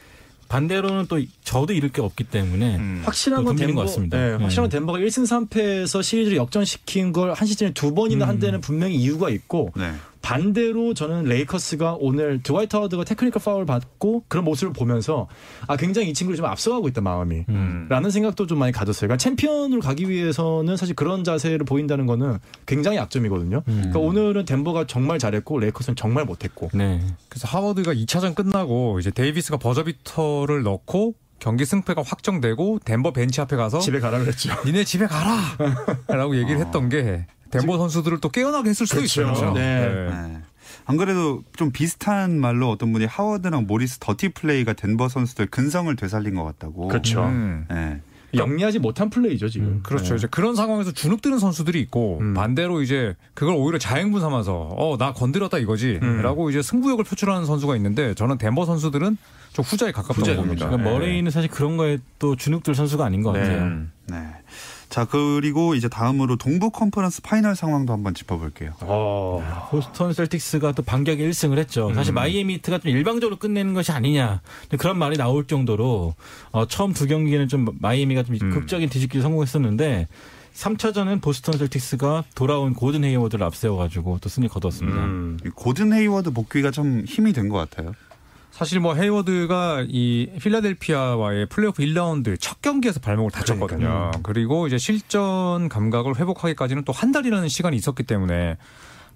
반대로는 0.49 1.07
또 1.07 1.21
져도 1.45 1.73
잃을 1.73 1.91
게 1.91 2.01
없기 2.03 2.25
때문에 2.25 2.77
음. 2.77 3.03
확실한 3.05 3.43
또건 3.43 3.57
덴버, 3.57 3.75
것 3.75 3.81
같습니다. 3.87 4.19
네, 4.19 4.31
네. 4.31 4.37
확실한 4.43 4.65
건 4.65 4.71
덴버가 4.71 4.99
1승 4.99 5.49
3패에서 5.49 6.03
시리즈를 6.03 6.37
역전시킨 6.39 7.13
걸 7.13 7.33
한 7.35 7.47
시즌에 7.47 7.73
두 7.73 7.95
번이나 7.95 8.27
한 8.27 8.41
데는 8.41 8.61
분명히 8.61 8.97
이유가 8.97 9.31
있고 9.31 9.73
네. 9.77 9.93
반대로 10.23 10.95
저는 10.95 11.25
레이커스가 11.25 11.97
오늘 11.99 12.43
드와이트 12.43 12.77
하워드가 12.77 13.05
테크니컬 13.05 13.43
파울 13.43 13.67
받고 13.67 14.25
그런 14.29 14.45
모습을 14.45 14.73
보면서 14.73 15.29
아 15.67 15.77
굉장히 15.77 16.11
이 16.11 16.15
친구를 16.15 16.37
좀 16.37 16.47
앞서가고 16.47 16.89
있다 16.89 17.01
마음이 17.01 17.45
음. 17.49 17.87
라는 17.89 18.11
생각도 18.11 18.47
좀 18.47 18.59
많이 18.59 18.73
가졌어요. 18.73 19.09
그러니까 19.09 19.17
챔피언으로 19.17 19.81
가기 19.81 20.09
위해서는 20.09 20.77
사실 20.77 20.95
그런 20.95 21.25
자세를 21.25 21.65
보인다는 21.65 22.07
거는 22.07 22.39
굉장히 22.67 22.99
약점이거든요. 22.99 23.63
음. 23.67 23.75
그러니까 23.77 23.99
오늘은 23.99 24.45
덴버가 24.45 24.87
정말 24.87 25.19
잘했고 25.19 25.59
레이커스는 25.59 25.97
정말 25.97 26.25
못했고. 26.25 26.71
네. 26.75 27.01
그래서 27.29 27.49
하워드가 27.49 27.95
2차전 27.95 28.35
끝나고 28.35 28.99
이제 29.01 29.11
데이비스가 29.11 29.57
버저비터를 29.57 30.63
넣고 30.63 31.15
경기 31.41 31.65
승패가 31.65 32.03
확정되고 32.03 32.81
덴버 32.85 33.13
벤치 33.13 33.41
앞에 33.41 33.57
가서 33.57 33.79
집에 33.81 33.99
가라 33.99 34.19
그랬죠. 34.19 34.53
니네 34.65 34.85
집에 34.85 35.07
가라라고 35.07 36.37
얘기를 36.39 36.61
했던 36.61 36.89
게 36.89 37.27
덴버 37.51 37.79
선수들을 37.79 38.19
또 38.21 38.29
깨어나게 38.29 38.71
했을 38.71 38.87
수도 38.87 39.01
그렇죠. 39.01 39.23
있어요. 39.33 39.53
네. 39.53 40.09
네. 40.11 40.39
안 40.87 40.97
그래도 40.97 41.43
좀 41.57 41.71
비슷한 41.73 42.39
말로 42.41 42.71
어떤 42.71 42.93
분이 42.93 43.05
하워드랑 43.07 43.67
모리스 43.67 43.99
dirty 43.99 44.31
play가 44.31 44.73
덴버 44.73 45.09
선수들 45.09 45.47
근성을 45.47 45.95
되살린 45.97 46.35
것 46.35 46.45
같다고. 46.45 46.89
그렇죠. 46.89 47.25
음. 47.25 47.67
네. 47.71 48.01
영리하지 48.33 48.79
못한 48.79 49.11
플레이죠 49.11 49.49
지금. 49.49 49.81
그렇죠. 49.83 50.11
네. 50.11 50.15
이제 50.19 50.29
그런 50.31 50.55
상황에서 50.55 50.93
주눅드는 50.93 51.41
선수들이 51.41 51.81
있고 51.81 52.19
음. 52.21 52.33
반대로 52.35 52.81
이제 52.81 53.17
그걸 53.35 53.55
오히려 53.57 53.77
자양분 53.79 54.21
삼아서 54.21 54.69
어 54.77 54.97
나 54.99 55.13
건드렸다 55.13 55.59
이거지라고 55.59 56.45
음. 56.47 56.51
이제 56.51 56.63
승부욕을 56.63 57.05
표출하는 57.05 57.45
선수가 57.47 57.75
있는데 57.77 58.15
저는 58.15 58.39
덴버 58.39 58.67
선수들은 58.67 59.17
좀 59.53 59.65
후자에 59.65 59.91
가깝다고. 59.91 60.37
봅니다. 60.43 60.67
그러니까 60.69 60.77
네. 60.89 60.93
머레이는 60.97 61.31
사실 61.33 61.51
그런 61.51 61.77
거에 61.77 61.99
또 62.21 62.37
주눅들 62.37 62.77
선수가 62.77 63.05
아닌 63.05 63.23
것 63.23 63.33
네. 63.33 63.41
같아요. 63.41 63.63
음. 63.63 63.91
네. 64.07 64.17
자, 64.91 65.05
그리고 65.05 65.75
이제 65.77 65.89
다음으로 65.89 66.35
동부 66.37 66.71
conference 66.71 67.23
final 67.23 67.55
상황도 67.55 67.93
한번 67.93 68.13
짚어볼게요. 68.13 68.73
어. 68.81 69.69
보스턴 69.71 70.13
셀틱스가 70.13 70.73
또 70.73 70.83
반격에 70.83 71.27
1승을 71.31 71.59
했죠. 71.59 71.95
사실 71.95 72.13
마이애미 72.13 72.55
히트가 72.55 72.79
좀 72.81 72.91
일방적으로 72.91 73.37
끝내는 73.39 73.73
것이 73.73 73.93
아니냐 73.93 74.41
그런 74.79 74.99
말이 74.99 75.17
나올 75.17 75.47
정도로 75.47 76.15
어, 76.51 76.67
처음 76.67 76.93
두 76.93 77.07
경기는 77.07 77.47
좀 77.49 77.67
마이애미가 77.79 78.25
좀 78.25 78.37
극적인 78.51 78.89
뒤집기를 78.89 79.23
성공했었는데 79.23 80.09
3차전은 80.55 81.23
보스턴 81.23 81.57
셀틱스가 81.57 82.25
돌아온 82.35 82.75
고든 82.75 83.05
헤이워드를 83.05 83.47
앞세워가지고 83.47 84.19
또 84.21 84.29
승리 84.29 84.49
거뒀습니다. 84.49 84.99
음. 85.05 85.39
이 85.47 85.49
고든 85.51 85.93
헤이워드 85.93 86.33
복귀가 86.33 86.73
좀 86.73 87.05
힘이 87.07 87.33
된 87.33 87.49
것 87.49 87.57
같아요. 87.59 87.95
사실 88.51 88.79
뭐 88.81 88.95
헤이워드가 88.95 89.87
이 89.89 90.29
필라델피아와의 90.43 91.47
플레이오프 91.47 91.83
1라운드 91.83 92.37
첫 92.39 92.61
경기에서 92.61 93.01
발목을 93.01 93.31
다쳤거든요. 93.31 94.11
그리고 94.23 94.67
이제 94.67 94.77
실전 94.77 95.69
감각을 95.69 96.19
회복하기까지는 96.19 96.85
또 96.85 96.93
한 96.93 97.13
달이라는 97.13 97.49
시간이 97.49 97.77
있었기 97.77 98.03
때문에 98.03 98.59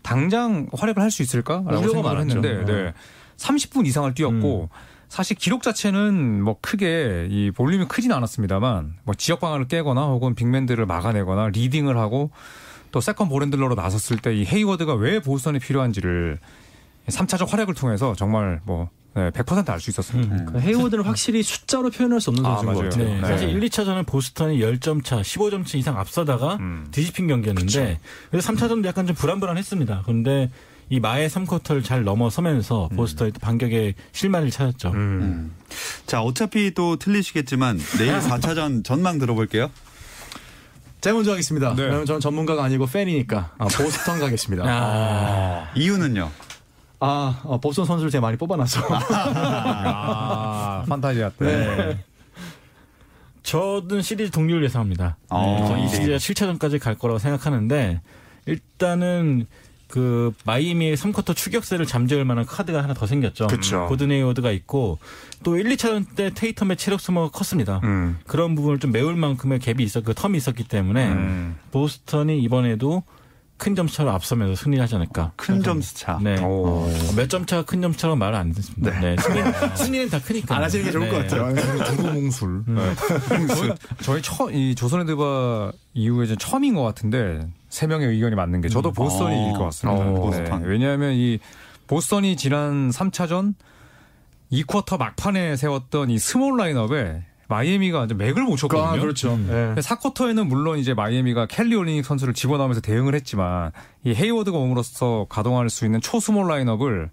당장 0.02 0.68
활약을 0.72 1.02
할 1.02 1.10
수 1.10 1.22
있을까라고 1.22 1.88
생각을. 1.88 2.20
했는데 2.20 2.64
네. 2.64 2.84
네. 2.84 2.94
30분 3.36 3.86
이상을 3.86 4.14
뛰었고 4.14 4.70
사실 5.08 5.36
기록 5.36 5.62
자체는 5.62 6.42
뭐 6.42 6.56
크게 6.62 7.26
이 7.30 7.50
볼륨이 7.50 7.86
크진 7.86 8.12
않았습니다만 8.12 8.94
뭐 9.04 9.14
지역 9.14 9.40
방어를 9.40 9.68
깨거나 9.68 10.06
혹은 10.06 10.34
big 10.34 10.46
man들을 10.46 10.86
막아내거나 10.86 11.48
leading을 11.48 11.98
하고 11.98 12.30
또 12.92 13.00
second 13.00 13.28
ball 13.28 13.42
handler로 13.42 13.74
나섰을 13.74 14.18
때 14.18 14.32
이 14.34 14.46
헤이워드가 14.46 14.94
왜 14.94 15.20
보스턴이 15.20 15.58
필요한지를 15.58 16.38
3차적 17.08 17.48
활약을 17.48 17.74
통해서 17.74 18.14
정말 18.16 18.60
뭐 18.64 18.88
네, 19.14 19.30
100%알 19.30 19.80
수 19.80 19.90
있었습니다. 19.90 20.34
음. 20.34 20.46
그 20.46 20.60
헤이워드는 20.60 21.04
확실히 21.04 21.42
숫자로 21.42 21.90
표현할 21.90 22.20
수 22.20 22.30
없는 22.30 22.44
아, 22.44 22.56
선수인 22.56 22.72
것 22.74 22.78
맞아요. 22.80 22.90
같아요. 22.90 23.08
네, 23.08 23.20
네. 23.20 23.26
사실 23.26 23.48
1, 23.50 23.60
2차전은 23.60 24.06
보스턴이 24.06 24.58
10점 24.58 25.04
차, 25.04 25.20
15점 25.20 25.64
차 25.66 25.78
이상 25.78 25.98
앞서다가 25.98 26.56
음. 26.56 26.88
뒤집힌 26.90 27.28
경기였는데 27.28 28.00
그래서 28.30 28.52
3차전도 28.52 28.86
약간 28.86 29.06
좀 29.06 29.14
불안불안했습니다. 29.14 30.02
그런데 30.04 30.50
이 30.90 31.00
마의 31.00 31.28
3쿼터를 31.30 31.84
잘 31.84 32.02
넘어서면서 32.04 32.90
보스턴이 32.94 33.32
또 33.32 33.40
반격의 33.40 33.94
실마리를 34.12 34.50
찾았죠. 34.50 34.90
음. 34.90 35.52
자, 36.06 36.20
어차피 36.20 36.74
또 36.74 36.96
틀리시겠지만 36.96 37.78
내일 37.98 38.18
4차전 38.18 38.84
전망 38.84 39.18
들어볼게요. 39.18 39.70
제가 41.00 41.14
먼저 41.14 41.32
하겠습니다. 41.32 41.74
네. 41.74 41.82
왜냐면 41.82 42.06
저는 42.06 42.20
전문가가 42.20 42.64
아니고 42.64 42.86
팬이니까 42.86 43.52
아, 43.58 43.64
보스턴 43.66 44.18
가겠습니다. 44.20 44.64
아, 44.66 45.70
이유는요? 45.74 46.30
아, 47.00 47.40
어, 47.44 47.58
보스턴 47.58 47.84
선수를 47.84 48.10
제가 48.10 48.22
많이 48.22 48.36
뽑아놔서. 48.36 48.80
아, 48.90 50.84
판타지아 50.88 51.30
때. 51.30 51.44
네. 51.44 52.04
저는 53.42 54.00
시리즈 54.02 54.30
동률 54.30 54.64
예상합니다. 54.64 55.16
어. 55.28 55.64
저는 55.68 55.84
이 55.84 55.88
시리즈가 55.88 56.16
7차전까지 56.16 56.80
갈 56.80 56.94
거라고 56.96 57.18
생각하는데 57.18 58.00
일단은 58.46 59.46
그 59.86 60.32
마이애미의 60.44 60.96
3쿼터 60.96 61.36
추격세를 61.36 61.86
잠재울 61.86 62.24
만한 62.24 62.46
카드가 62.46 62.82
하나 62.82 62.94
더 62.94 63.06
생겼죠. 63.06 63.46
그쵸. 63.46 63.86
고든 63.86 64.10
헤이워드가 64.10 64.50
있고 64.50 64.98
또 65.44 65.56
1, 65.56 65.64
2차전 65.76 66.16
때 66.16 66.30
테이텀의 66.30 66.78
체력 66.78 67.00
소모가 67.00 67.28
컸습니다. 67.30 67.80
음. 67.84 68.18
그런 68.26 68.54
부분을 68.54 68.78
좀 68.80 68.92
메울 68.92 69.14
만큼의 69.14 69.60
갭이 69.60 69.80
있었, 69.82 70.04
그 70.04 70.12
텀이 70.14 70.36
있었기 70.36 70.64
때문에 70.64 71.08
음. 71.12 71.56
보스턴이 71.70 72.40
이번에도 72.42 73.04
큰 73.56 73.74
점차로 73.76 74.10
앞서면서 74.10 74.56
승리하지 74.62 74.96
않을까. 74.96 75.32
큰 75.36 75.62
점수 75.62 75.94
차. 75.94 76.18
네. 76.22 76.38
오. 76.42 76.86
몇 77.16 77.28
점 77.28 77.46
차가 77.46 77.62
큰 77.62 77.80
점차로 77.80 78.16
말은 78.16 78.38
안 78.38 78.52
됐습니다. 78.52 79.00
네. 79.00 79.16
승리, 79.18 79.40
승리는 79.76 80.10
다 80.10 80.20
크니까. 80.20 80.56
안 80.56 80.62
하시는 80.64 80.84
게 80.84 80.90
좋을 80.90 81.08
것 81.08 81.18
같아요. 81.18 81.54
두루뭉술. 81.96 82.64
네. 82.66 82.94
저희, 84.02 84.20
처, 84.22 84.50
이 84.50 84.74
조선헤드바 84.74 85.72
이후에 85.94 86.26
좀 86.26 86.36
처음인 86.36 86.74
것 86.74 86.82
같은데 86.82 87.48
세 87.68 87.86
명의 87.86 88.08
의견이 88.08 88.34
맞는 88.34 88.60
게 88.60 88.68
저도 88.68 88.90
보스턴이 88.92 89.34
어. 89.34 89.40
이길 89.42 89.52
것 89.58 89.64
같습니다. 89.66 90.04
어, 90.04 90.14
보스턴. 90.14 90.62
왜냐하면 90.64 91.12
이 91.14 91.38
보스턴이 91.86 92.36
지난 92.36 92.90
3차전 92.90 93.54
2쿼터 94.52 94.98
막판에 94.98 95.56
세웠던 95.56 96.10
이 96.10 96.18
small 96.18 96.58
lineup에 96.58 97.22
마이애미가 97.48 98.04
이제 98.04 98.14
맥을 98.14 98.42
못 98.42 98.56
쳤거든요. 98.56 98.88
아, 98.88 98.98
그렇죠. 98.98 99.36
네. 99.36 99.74
4쿼터에는 99.76 100.46
물론 100.46 100.78
이제 100.78 100.94
마이애미가 100.94 101.46
켈리 101.46 101.74
올리닉 101.74 102.04
선수를 102.04 102.34
집어넣으면서 102.34 102.80
대응을 102.80 103.14
했지만 103.14 103.72
이 104.04 104.14
헤이워드가 104.14 104.56
옴으로써 104.56 105.26
가동할 105.28 105.70
수 105.70 105.84
있는 105.84 106.00
초스몰 106.00 106.48
라인업을 106.48 107.10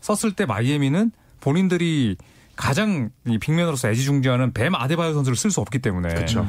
썼을 0.00 0.34
때 0.34 0.46
마이애미는 0.46 1.12
본인들이 1.40 2.16
가장 2.56 3.10
이 3.26 3.38
빅맨으로서 3.38 3.88
애지중지하는 3.88 4.52
뱀 4.52 4.74
아데바요 4.74 5.14
선수를 5.14 5.36
쓸 5.36 5.50
수 5.50 5.60
없기 5.60 5.78
때문에 5.78 6.12
그렇죠. 6.12 6.46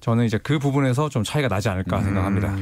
저는 0.00 0.26
이제 0.26 0.38
그 0.38 0.58
부분에서 0.58 1.08
좀 1.08 1.24
차이가 1.24 1.48
나지 1.48 1.70
않을까 1.70 2.02
생각합니다. 2.02 2.54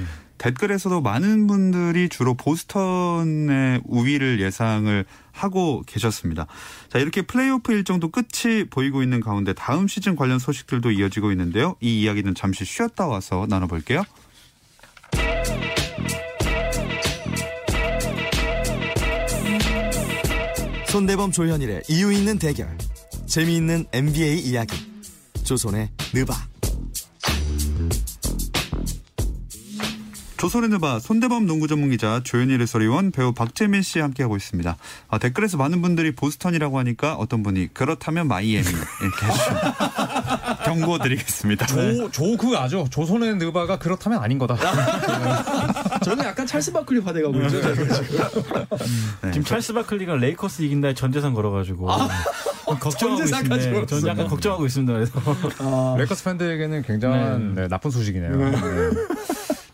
댓글에서도 0.43 1.01
많은 1.01 1.47
분들이 1.47 2.09
주로 2.09 2.35
보스턴의 2.35 3.83
우위를 3.85 4.41
예상을 4.41 5.05
하고 5.31 5.85
계셨습니다. 5.87 6.49
자, 6.89 6.99
이렇게 6.99 7.23
플레이오프 7.23 7.73
일정도 7.73 8.11
끝이 8.11 8.65
보이고 8.69 9.05
있는 9.05 9.21
가운데 9.21 9.53
다음 9.53 9.87
시즌 9.87 10.17
관련 10.17 10.41
소식들도 10.41 10.91
이어지고 10.91 11.31
있는데요. 11.31 11.77
이 11.81 12.03
이야기는 12.03 12.35
잠시 12.35 12.65
쉬었다 12.65 13.07
와서 13.07 13.47
나눠볼게요. 13.49 14.03
손대범 20.89 21.31
조현일의 21.31 21.85
이유 21.89 22.13
있는 22.13 22.39
대결 22.39 22.77
재미있는 23.27 23.87
NBA 23.93 24.41
이야기 24.41 24.77
조선의 25.45 25.89
느바 26.13 26.52
조선의 30.43 30.71
느바 30.71 30.99
손대범 30.99 31.47
농구 31.47 31.69
전문 31.69 31.91
기자 31.91 32.21
조현일 32.25 32.61
해설위원 32.63 33.13
배우 33.13 33.33
박재민 33.33 33.83
씨 33.83 34.01
함께하고 34.01 34.37
있습니다. 34.37 34.77
아, 35.09 35.19
댓글에서 35.19 35.57
많은 35.57 35.83
분들이 35.83 36.17
보스턴이라고 36.17 36.81
하니까 36.81 37.15
어떤 37.15 37.45
분이 37.45 37.69
그렇다면 37.73 38.27
마이애미 38.27 38.67
이렇게 38.67 39.27
해주셨습니다. 39.27 40.59
경고 40.67 40.99
드리겠습니다. 40.99 41.67
조, 41.67 42.11
조 42.11 42.37
그거 42.37 42.57
아죠? 42.57 42.89
조선의 42.91 43.37
느바가 43.37 43.79
그렇다면 43.79 44.21
아닌 44.21 44.39
거다. 44.39 44.57
저는 46.03 46.25
약간 46.25 46.45
찰스 46.45 46.73
바클리 46.73 46.99
화대가고 47.03 47.41
있죠. 47.43 47.63
지금 49.31 49.45
찰스 49.45 49.75
바클리가 49.75 50.17
레이커스 50.17 50.63
이긴다에 50.63 50.95
전재산 50.95 51.35
걸어가지고 51.35 51.87
걱정하고 51.87 53.19
전재산까지 53.19 53.61
있습니다. 53.61 53.73
걸었어요. 53.75 53.87
저는 53.87 54.09
약간 54.09 54.27
걱정하고 54.27 54.67
있습니다. 54.67 54.93
그래서 54.93 55.95
레이커스 55.99 56.25
팬들에게는 56.25 56.83
굉장한 56.83 57.55
네, 57.55 57.69
나쁜 57.69 57.93
소식이네요. 57.93 58.33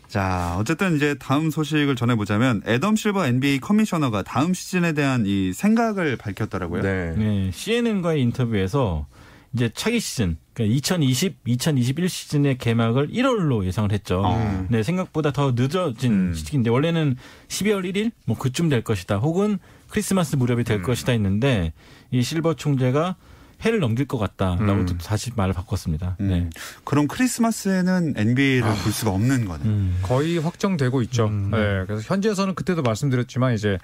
네. 0.08 0.12
자, 0.12 0.56
어쨌든 0.58 0.96
이제 0.96 1.14
다음 1.18 1.50
소식을 1.50 1.94
전해보자면 1.94 2.62
애덤 2.66 2.96
실버 2.96 3.26
NBA 3.26 3.60
커미셔너가 3.60 4.22
다음 4.22 4.54
시즌에 4.54 4.92
대한 4.92 5.24
이 5.26 5.52
생각을 5.52 6.16
밝혔더라고요. 6.16 6.82
네. 6.82 7.14
네, 7.16 7.50
CNN과의 7.52 8.22
인터뷰에서 8.22 9.06
이제 9.52 9.70
차기 9.74 10.00
시즌, 10.00 10.36
그러니까 10.54 10.76
2020, 10.76 11.36
2021 11.46 12.08
시즌의 12.08 12.58
개막을 12.58 13.08
1월로 13.10 13.64
예상을 13.64 13.92
했죠. 13.92 14.22
어. 14.24 14.66
네, 14.68 14.82
생각보다 14.82 15.30
더 15.30 15.52
늦어진 15.54 16.12
음. 16.12 16.34
시기인데 16.34 16.70
원래는 16.70 17.16
12월 17.48 17.84
1일 17.90 18.12
뭐 18.26 18.36
그쯤 18.36 18.68
될 18.68 18.82
것이다. 18.82 19.18
혹은 19.18 19.58
크리스마스 19.88 20.36
무렵이 20.36 20.64
될 20.64 20.82
것이다 20.82 21.12
했는데 21.12 21.72
이 22.10 22.22
실버 22.22 22.54
총재가 22.54 23.16
해를 23.64 23.80
넘길 23.80 24.06
것 24.06 24.18
같다라고 24.18 24.86
또 24.86 24.98
다시 24.98 25.32
말을 25.34 25.52
바꿨습니다. 25.52 26.16
음, 26.20 26.28
네. 26.28 26.50
그럼 26.84 27.08
크리스마스에는 27.08 28.14
NBA를 28.16 28.62
볼 28.82 28.92
수가 28.92 29.10
없는 29.10 29.46
거네. 29.46 29.64
음. 29.64 29.98
거의 30.02 30.38
확정되고 30.38 31.02
있죠. 31.02 31.28
네, 31.28 31.84
그래서 31.86 32.02
현지에서는 32.02 32.54
그때도 32.54 32.82
말씀드렸지만 32.82 33.54
이제 33.54 33.78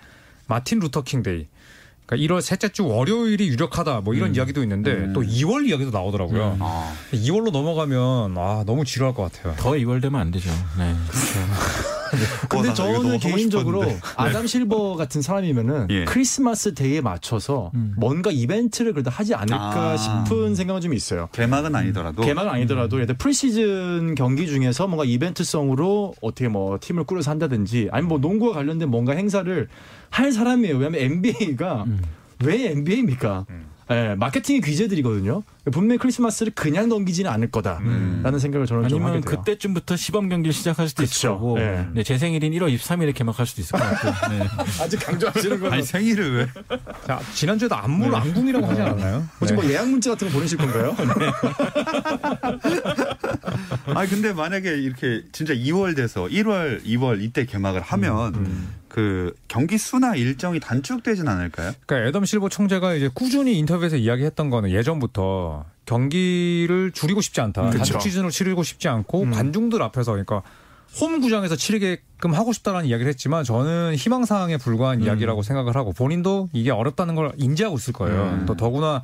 마틴 0.46 0.78
루터킹 0.78 1.22
Day. 1.22 1.48
그러니까 2.06 2.34
1월 2.34 2.42
셋째 2.42 2.68
주 2.68 2.86
월요일이 2.86 3.48
유력하다 3.48 4.02
뭐 4.02 4.14
이런 4.14 4.34
이야기도 4.34 4.62
있는데 4.62 5.10
또 5.14 5.22
2월 5.22 5.66
이야기도 5.66 5.90
나오더라고요. 5.90 6.58
아, 6.60 6.94
2월로 7.12 7.50
넘어가면 7.50 8.36
아 8.36 8.62
너무 8.66 8.84
지루할 8.84 9.14
것 9.14 9.32
같아요. 9.32 9.56
더 9.56 9.70
2월 9.70 10.02
되면 10.02 10.20
안 10.20 10.30
되죠. 10.30 10.50
네. 10.78 10.92
어, 10.92 11.93
나 12.14 12.26
이거 12.44 12.62
너무 12.62 12.74
저는 12.74 13.18
개인적으로 13.18 13.80
싶었는데. 13.82 14.06
아담 14.16 14.46
실버 14.46 14.96
같은 14.96 15.22
사람이면은 15.22 15.86
예. 15.90 16.04
크리스마스 16.04 16.74
데이에 16.74 17.00
맞춰서 17.00 17.70
뭔가 17.96 18.30
이벤트를 18.30 18.92
그래도 18.92 19.10
하지 19.10 19.34
않을까 19.34 19.92
아. 19.92 19.96
싶은 19.96 20.54
생각은 20.54 20.80
좀 20.80 20.94
있어요. 20.94 21.28
개막은 21.32 21.74
아니더라도 21.74 22.22
개막은 22.22 22.50
아니더라도 22.50 22.96
예를 22.96 23.06
들어 23.06 23.16
프리시즌 23.18 24.14
경기 24.14 24.46
중에서 24.46 24.86
뭔가 24.86 25.04
이벤트성으로 25.04 26.14
어떻게 26.20 26.48
뭐 26.48 26.78
팀을 26.80 27.04
꾸려서 27.04 27.30
한다든지 27.30 27.88
아니면 27.90 28.08
뭐 28.08 28.18
농구와 28.18 28.54
관련된 28.54 28.88
뭔가 28.88 29.12
행사를 29.12 29.68
할 30.10 30.32
사람이에요. 30.32 30.76
왜냐하면 30.76 31.00
NBA가 31.00 31.84
왜 32.44 32.70
NBA입니까? 32.70 33.46
예, 33.90 34.14
마케팅의 34.16 34.62
귀재들이거든요. 34.62 35.42
분명히 35.72 35.98
크리스마스를 35.98 36.52
그냥 36.54 36.88
넘기지는 36.88 37.30
않을 37.30 37.50
거다라는 37.50 38.38
생각을 38.38 38.66
저는 38.66 38.88
좀 38.88 39.02
하게 39.02 39.12
아니면 39.12 39.24
돼요. 39.24 39.38
그때쯤부터 39.38 39.96
시범 39.96 40.28
경기를 40.28 40.52
시작할 40.52 40.88
수도 40.88 41.02
있을 41.02 41.14
그쵸. 41.14 41.28
거고, 41.34 41.58
네. 41.58 41.86
네, 41.92 42.02
제 42.02 42.18
생일인 42.18 42.52
1월 42.52 42.74
23일에 42.74 43.14
개막할 43.14 43.46
수도 43.46 43.62
있을 43.62 43.78
것 43.78 43.84
같고. 43.84 44.34
네. 44.34 44.46
아직 44.82 44.98
강조하시는 44.98 45.60
거예요. 45.60 45.72
아니 45.74 45.82
생일을 45.82 46.36
왜? 46.36 46.48
자 47.06 47.20
지난주에도 47.34 47.74
안물 47.76 48.14
안궁이라고 48.14 48.66
하지 48.66 48.80
않았나요? 48.82 49.26
혹시 49.40 49.54
뭐 49.54 49.64
예약 49.66 49.88
문자 49.88 50.10
같은 50.10 50.28
거 50.28 50.34
보내실 50.34 50.58
건가요? 50.58 50.94
아니 53.86 54.10
근데 54.10 54.32
만약에 54.32 54.70
이렇게 54.76 55.22
진짜 55.32 55.54
2월 55.54 55.96
돼서 55.96 56.24
1월, 56.24 56.84
2월 56.84 57.22
이때 57.22 57.44
개막을 57.46 57.80
하면 57.80 58.66
그 58.94 59.34
경기 59.48 59.76
수나 59.76 60.14
일정이 60.14 60.60
단축되진 60.60 61.26
않을까요? 61.26 61.72
그러니까 61.84 62.08
애덤 62.08 62.24
실버 62.24 62.48
총재가 62.48 62.94
이제 62.94 63.10
꾸준히 63.12 63.58
인터뷰에서 63.58 63.96
이야기했던 63.96 64.50
거는 64.50 64.70
예전부터 64.70 65.64
경기를 65.84 66.92
줄이고 66.92 67.20
싶지 67.20 67.40
않다. 67.40 67.70
그쵸. 67.70 67.78
단축 67.78 68.02
시즌으로 68.02 68.30
치르고 68.30 68.62
싶지 68.62 68.86
않고 68.86 69.30
관중들 69.32 69.82
앞에서 69.82 70.12
그러니까 70.12 70.42
홈 71.00 71.20
구장에서 71.20 71.56
치르게끔 71.56 72.34
하고 72.34 72.52
싶다라는 72.52 72.86
이야기를 72.86 73.10
했지만 73.10 73.42
저는 73.42 73.96
희망 73.96 74.24
사항에 74.26 74.58
불과한 74.58 75.02
이야기라고 75.02 75.42
생각을 75.42 75.74
하고 75.74 75.92
본인도 75.92 76.50
이게 76.52 76.70
어렵다는 76.70 77.16
걸 77.16 77.32
인지하고 77.36 77.74
있을 77.74 77.92
거예요. 77.94 78.44
또 78.46 78.54
더구나 78.54 79.02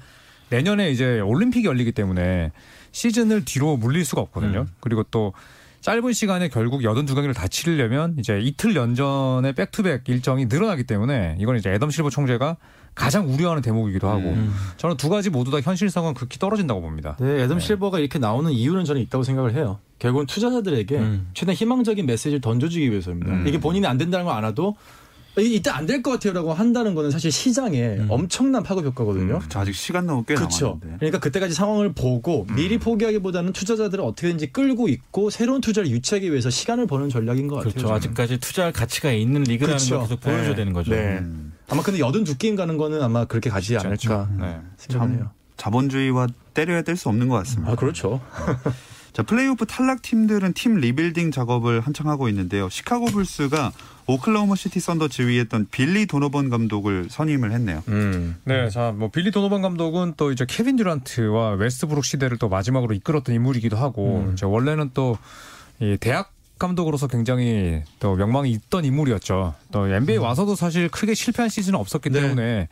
내년에 0.51 0.93
이제 0.93 1.19
올림픽이 1.19 1.67
열리기 1.67 1.91
때문에 1.91 2.53
시즌을 2.93 3.45
뒤로 3.45 3.77
물릴 3.77 4.05
수가 4.05 4.21
없거든요. 4.21 4.69
그리고 4.79 5.03
또 5.11 5.33
짧은 5.81 6.13
시간에 6.13 6.49
결국 6.49 6.83
82경기를 6.83 7.35
다 7.35 7.49
치르려면 7.49 8.17
이제 8.19 8.39
이틀 8.41 8.77
연전의 8.77 9.55
back-to-back 9.55 10.09
일정이 10.09 10.47
늘어나기 10.47 10.85
때문에 10.85 11.37
이건 11.41 11.57
이제 11.57 11.71
애덤 11.71 11.91
실버 11.91 12.11
총재가 12.11 12.57
가장 12.95 13.33
우려하는 13.33 13.63
대목이기도 13.63 14.09
하고 14.09 14.37
저는 14.77 14.97
두 14.97 15.09
가지 15.09 15.31
모두 15.31 15.51
다 15.51 15.61
현실성은 15.61 16.13
극히 16.15 16.39
떨어진다고 16.39 16.81
봅니다. 16.83 17.17
네, 17.21 17.43
애덤 17.43 17.61
실버가 17.61 17.99
이렇게 17.99 18.19
나오는 18.19 18.51
이유는 18.51 18.85
저는 18.85 19.01
있다고 19.03 19.25
생각을 19.25 19.55
해요. 19.55 19.79
결국은 19.99 20.27
투자자들에게 20.27 20.99
음. 20.99 21.31
최대한 21.35 21.57
희망적인 21.57 22.05
메시지를 22.05 22.41
던져주기 22.41 22.91
위해서입니다. 22.91 23.33
음. 23.33 23.47
이게 23.47 23.59
본인이 23.59 23.87
안 23.87 23.97
된다는 23.97 24.27
걸 24.27 24.35
알아도 24.35 24.77
이- 25.39 25.55
이때 25.57 25.71
안 25.71 25.87
될 25.87 26.03
것 26.03 26.11
같아요라고 26.13 26.53
한다는 26.53 26.95
거는 26.95 27.11
사실 27.11 27.31
시장에 27.31 27.99
엄청난 28.09 28.63
파급 28.63 28.85
효과거든요. 28.87 29.41
저 29.49 29.61
아직 29.61 29.75
시간 29.75 30.07
너무 30.07 30.25
꽤 30.25 30.35
그렇죠. 30.35 30.67
남았는데. 30.67 30.97
그러니까 30.99 31.19
그때까지 31.21 31.55
상황을 31.55 31.93
보고 31.93 32.47
미리 32.55 32.79
포기하기보다는 32.79 33.53
투자자들을 33.53 34.03
어떻게든지 34.05 34.53
끌고 34.53 34.89
있고 34.89 35.31
새로운 35.31 35.61
투자를 35.61 35.89
유치하기 35.91 36.31
위해서 36.31 36.51
시간을 36.51 36.87
버는 36.87 37.09
전략인 37.11 37.47
것 37.49 37.57
같아요. 37.57 37.71
그렇죠. 37.73 37.87
저는. 37.87 37.97
아직까지 37.97 38.39
투자할 38.39 38.73
가치가 38.73 39.13
있는 39.13 39.43
리그라는 39.45 39.77
그렇죠. 39.77 39.99
걸 39.99 40.09
계속 40.09 40.21
보여줘야 40.21 40.49
네. 40.51 40.55
되는 40.57 40.73
거죠. 40.73 40.91
네. 40.91 41.19
음. 41.21 41.53
아마 41.69 41.83
근데 41.83 42.01
여든 42.01 42.25
두 42.25 42.37
게임 42.37 42.57
가는 42.57 42.77
거는 42.77 43.01
아마 43.01 43.25
그렇게 43.27 43.49
가지 43.51 43.77
않을까 43.77 44.29
네. 44.39 44.59
생각해요. 44.77 45.31
자본주의와 45.57 46.27
떼려야 46.55 46.83
뗄 46.83 46.97
수 46.97 47.09
없는 47.09 47.29
것 47.29 47.37
같습니다. 47.37 47.73
아 47.73 47.77
그렇죠. 47.77 48.21
자, 49.13 49.23
플레이오프 49.23 49.67
탈락 49.67 50.03
팀들은 50.03 50.53
팀 50.55 50.77
리빌딩 50.77 51.31
작업을 51.31 51.81
한창 51.81 52.09
하고 52.09 52.29
있는데요. 52.29 52.69
시카고 52.69 53.07
불스가 53.07 53.73
오클라호마 54.07 54.57
시티 54.57 54.81
썬더 54.81 55.09
지휘했던 55.09 55.69
빌리 55.71 56.07
도노번 56.07 56.51
감독을 56.51 57.07
선임을 57.11 57.53
했네요. 57.53 57.83
음. 57.89 58.37
네, 58.45 58.69
자, 58.71 58.93
뭐 58.97 59.11
빌리 59.11 59.31
도노반 59.31 59.63
감독은 59.63 60.15
또 60.17 60.33
이제 60.33 60.45
케빈 60.49 60.77
듀란트와 60.77 61.53
웨스트브룩 61.53 62.05
시대를 62.05 62.39
또 62.39 62.49
마지막으로 62.49 62.95
이끌었던 62.95 63.35
인물이기도 63.35 63.77
하고, 63.77 64.31
이제 64.33 64.47
원래는 64.47 64.91
또 64.95 65.19
이 65.81 65.97
대학 65.99 66.33
감독으로서 66.59 67.07
굉장히 67.07 67.83
또 68.01 68.15
명망이 68.15 68.51
있던 68.51 68.85
인물이었죠. 68.85 69.55
또 69.73 69.89
NBA 69.89 70.19
와서도 70.19 70.55
사실 70.55 70.91
크게 70.91 71.15
실패한 71.15 71.49
시즌은 71.49 71.79
없었기 71.79 72.11
네. 72.11 72.21
때문에 72.21 72.69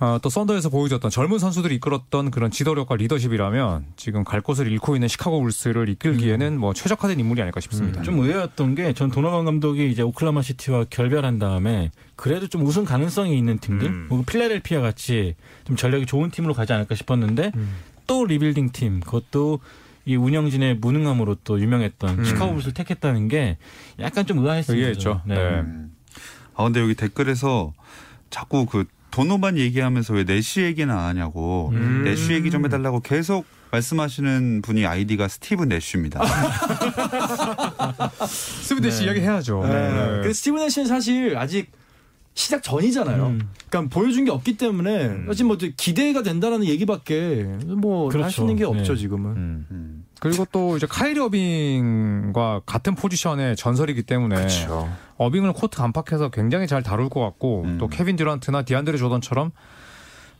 어, 0.00 0.18
또 0.22 0.30
썬더에서 0.30 0.70
보여줬던 0.70 1.10
젊은 1.10 1.38
선수들이 1.38 1.74
이끌었던 1.76 2.30
그런 2.30 2.50
지도력과 2.50 2.96
리더십이라면 2.96 3.84
지금 3.96 4.24
갈 4.24 4.40
곳을 4.40 4.66
잃고 4.72 4.96
있는 4.96 5.08
시카고 5.08 5.42
불스를 5.42 5.90
이끌기에는 5.90 6.58
뭐 6.58 6.72
최적화된 6.72 7.20
인물이 7.20 7.42
아닐까 7.42 7.60
싶습니다. 7.60 8.00
좀 8.02 8.18
의외였던 8.18 8.74
게 8.76 8.94
전 8.94 9.10
도노반 9.10 9.44
감독이 9.44 9.90
이제 9.90 10.00
오클라마 10.02 10.40
시티와 10.42 10.86
결별한 10.88 11.38
다음에 11.38 11.90
그래도 12.16 12.48
좀 12.48 12.64
우승 12.64 12.84
가능성이 12.84 13.36
있는 13.36 13.58
팀들, 13.58 13.86
음. 13.88 14.06
뭐 14.08 14.24
필라델피아 14.26 14.80
같이 14.80 15.36
좀 15.64 15.76
전력이 15.76 16.06
좋은 16.06 16.30
팀으로 16.30 16.54
가지 16.54 16.72
않을까 16.72 16.94
싶었는데 16.94 17.52
또 18.06 18.24
리빌딩 18.24 18.70
팀, 18.72 19.00
그것도 19.00 19.60
이 20.06 20.16
운영진의 20.16 20.76
무능함으로 20.78 21.36
또 21.44 21.60
유명했던 21.60 22.24
시카고 22.24 22.54
불스를 22.54 22.72
택했다는 22.74 23.28
게 23.28 23.58
약간 24.00 24.24
좀 24.26 24.38
의아했습니다. 24.38 24.78
의외였죠. 24.80 25.20
네. 25.26 25.34
네. 25.34 25.60
음. 25.60 25.94
아 26.54 26.64
근데 26.64 26.80
여기 26.80 26.94
댓글에서 26.94 27.72
자꾸 28.30 28.64
그 28.66 28.84
도노반 29.10 29.58
얘기하면서 29.58 30.14
왜 30.14 30.24
내쉬 30.24 30.62
얘기는 30.62 30.92
안 30.92 31.00
하냐고 31.00 31.70
음. 31.72 32.04
내쉬 32.04 32.32
얘기 32.32 32.50
좀 32.50 32.64
해달라고 32.64 33.00
계속 33.00 33.44
말씀하시는 33.70 34.62
분이 34.62 34.86
아이디가 34.86 35.28
스티브 35.28 35.64
내쉬입니다. 35.64 36.20
스티브 38.26 38.71
내쉬 38.71 39.04
이야기 39.04 39.20
해야죠. 39.20 39.64
네. 39.64 40.20
그 40.22 40.32
스티브 40.32 40.62
내쉬는 40.62 40.88
사실 40.88 41.36
아직 41.36 41.70
시작 42.34 42.62
전이잖아요. 42.62 43.26
음. 43.26 43.48
그러니까 43.68 43.94
보여준 43.94 44.24
게 44.24 44.30
없기 44.30 44.56
때문에 44.56 45.26
사실 45.26 45.44
뭐 45.46 45.56
기대가 45.76 46.22
된다라는 46.22 46.66
얘기밖에 46.66 47.42
뭐할수 47.66 48.18
그렇죠. 48.18 48.42
있는 48.42 48.56
게 48.56 48.64
없죠 48.64 48.94
네. 48.94 49.00
지금은. 49.00 49.30
음. 49.36 49.66
음. 49.70 50.04
그리고 50.20 50.44
또 50.52 50.76
이제 50.76 50.86
카이리 50.88 51.18
어빙과 51.18 52.62
같은 52.66 52.94
포지션의 52.94 53.56
전설이기 53.56 54.02
때문에 54.02 54.36
그렇죠. 54.36 54.88
어빙을 55.16 55.52
코트 55.52 55.80
안팎에서 55.80 56.30
굉장히 56.30 56.66
잘 56.66 56.82
다룰 56.82 57.08
것 57.08 57.20
같고 57.20 57.64
음. 57.64 57.78
또 57.78 57.88
케빈 57.88 58.16
듀란트나 58.16 58.62
디안드레 58.62 58.96
조던처럼 58.98 59.50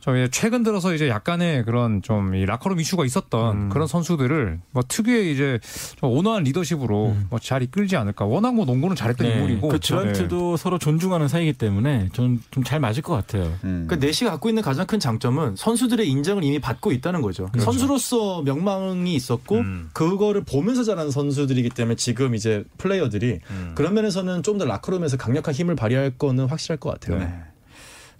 좀 0.01 0.17
이제 0.17 0.27
최근 0.31 0.63
들어서 0.63 0.93
이제 0.93 1.07
약간의 1.07 1.63
그런 1.63 2.01
좀 2.01 2.33
이 2.35 2.45
라커룸 2.45 2.79
이슈가 2.79 3.05
있었던 3.05 3.55
음. 3.55 3.69
그런 3.69 3.87
선수들을 3.87 4.59
뭐 4.71 4.83
특유의 4.87 5.31
이제 5.33 5.59
좀 5.97 6.11
온화한 6.11 6.43
리더십으로 6.43 7.15
뭐잘 7.29 7.61
이끌지 7.63 7.95
않을까. 7.95 8.25
워낙 8.25 8.53
뭐 8.55 8.65
농구는 8.65 8.95
잘했던 8.95 9.27
네. 9.27 9.33
인물이고 9.35 9.67
그 9.69 9.79
듀란트도 9.79 10.57
서로 10.57 10.77
존중하는 10.79 11.27
사이이기 11.27 11.53
때문에 11.53 12.09
저는 12.13 12.41
좀 12.51 12.63
잘 12.63 12.79
맞을 12.79 13.01
것 13.03 13.13
같아요. 13.13 13.43
음. 13.63 13.85
그러니까 13.87 13.95
내시가 13.97 14.31
갖고 14.31 14.47
있는 14.49 14.63
가장 14.63 14.85
큰 14.85 14.99
장점은 14.99 15.55
선수들의 15.57 16.07
인정을 16.09 16.43
이미 16.43 16.59
받고 16.59 16.91
있다는 16.91 17.21
거죠. 17.21 17.49
선수로서 17.59 18.41
명망이 18.43 19.13
있었고 19.15 19.57
음. 19.57 19.89
그거를 19.93 20.43
보면서 20.43 20.83
자란 20.83 21.11
선수들이기 21.11 21.69
때문에 21.69 21.95
지금 21.95 22.33
이제 22.35 22.63
플레이어들이 22.77 23.39
음. 23.49 23.71
그런 23.75 23.93
면에서는 23.93 24.43
좀 24.43 24.57
더 24.57 24.65
라커룸에서 24.65 25.17
강력한 25.17 25.53
힘을 25.53 25.75
발휘할 25.75 26.11
거는 26.17 26.45
확실할 26.45 26.77
것 26.77 26.91
같아요. 26.91 27.19
네. 27.19 27.33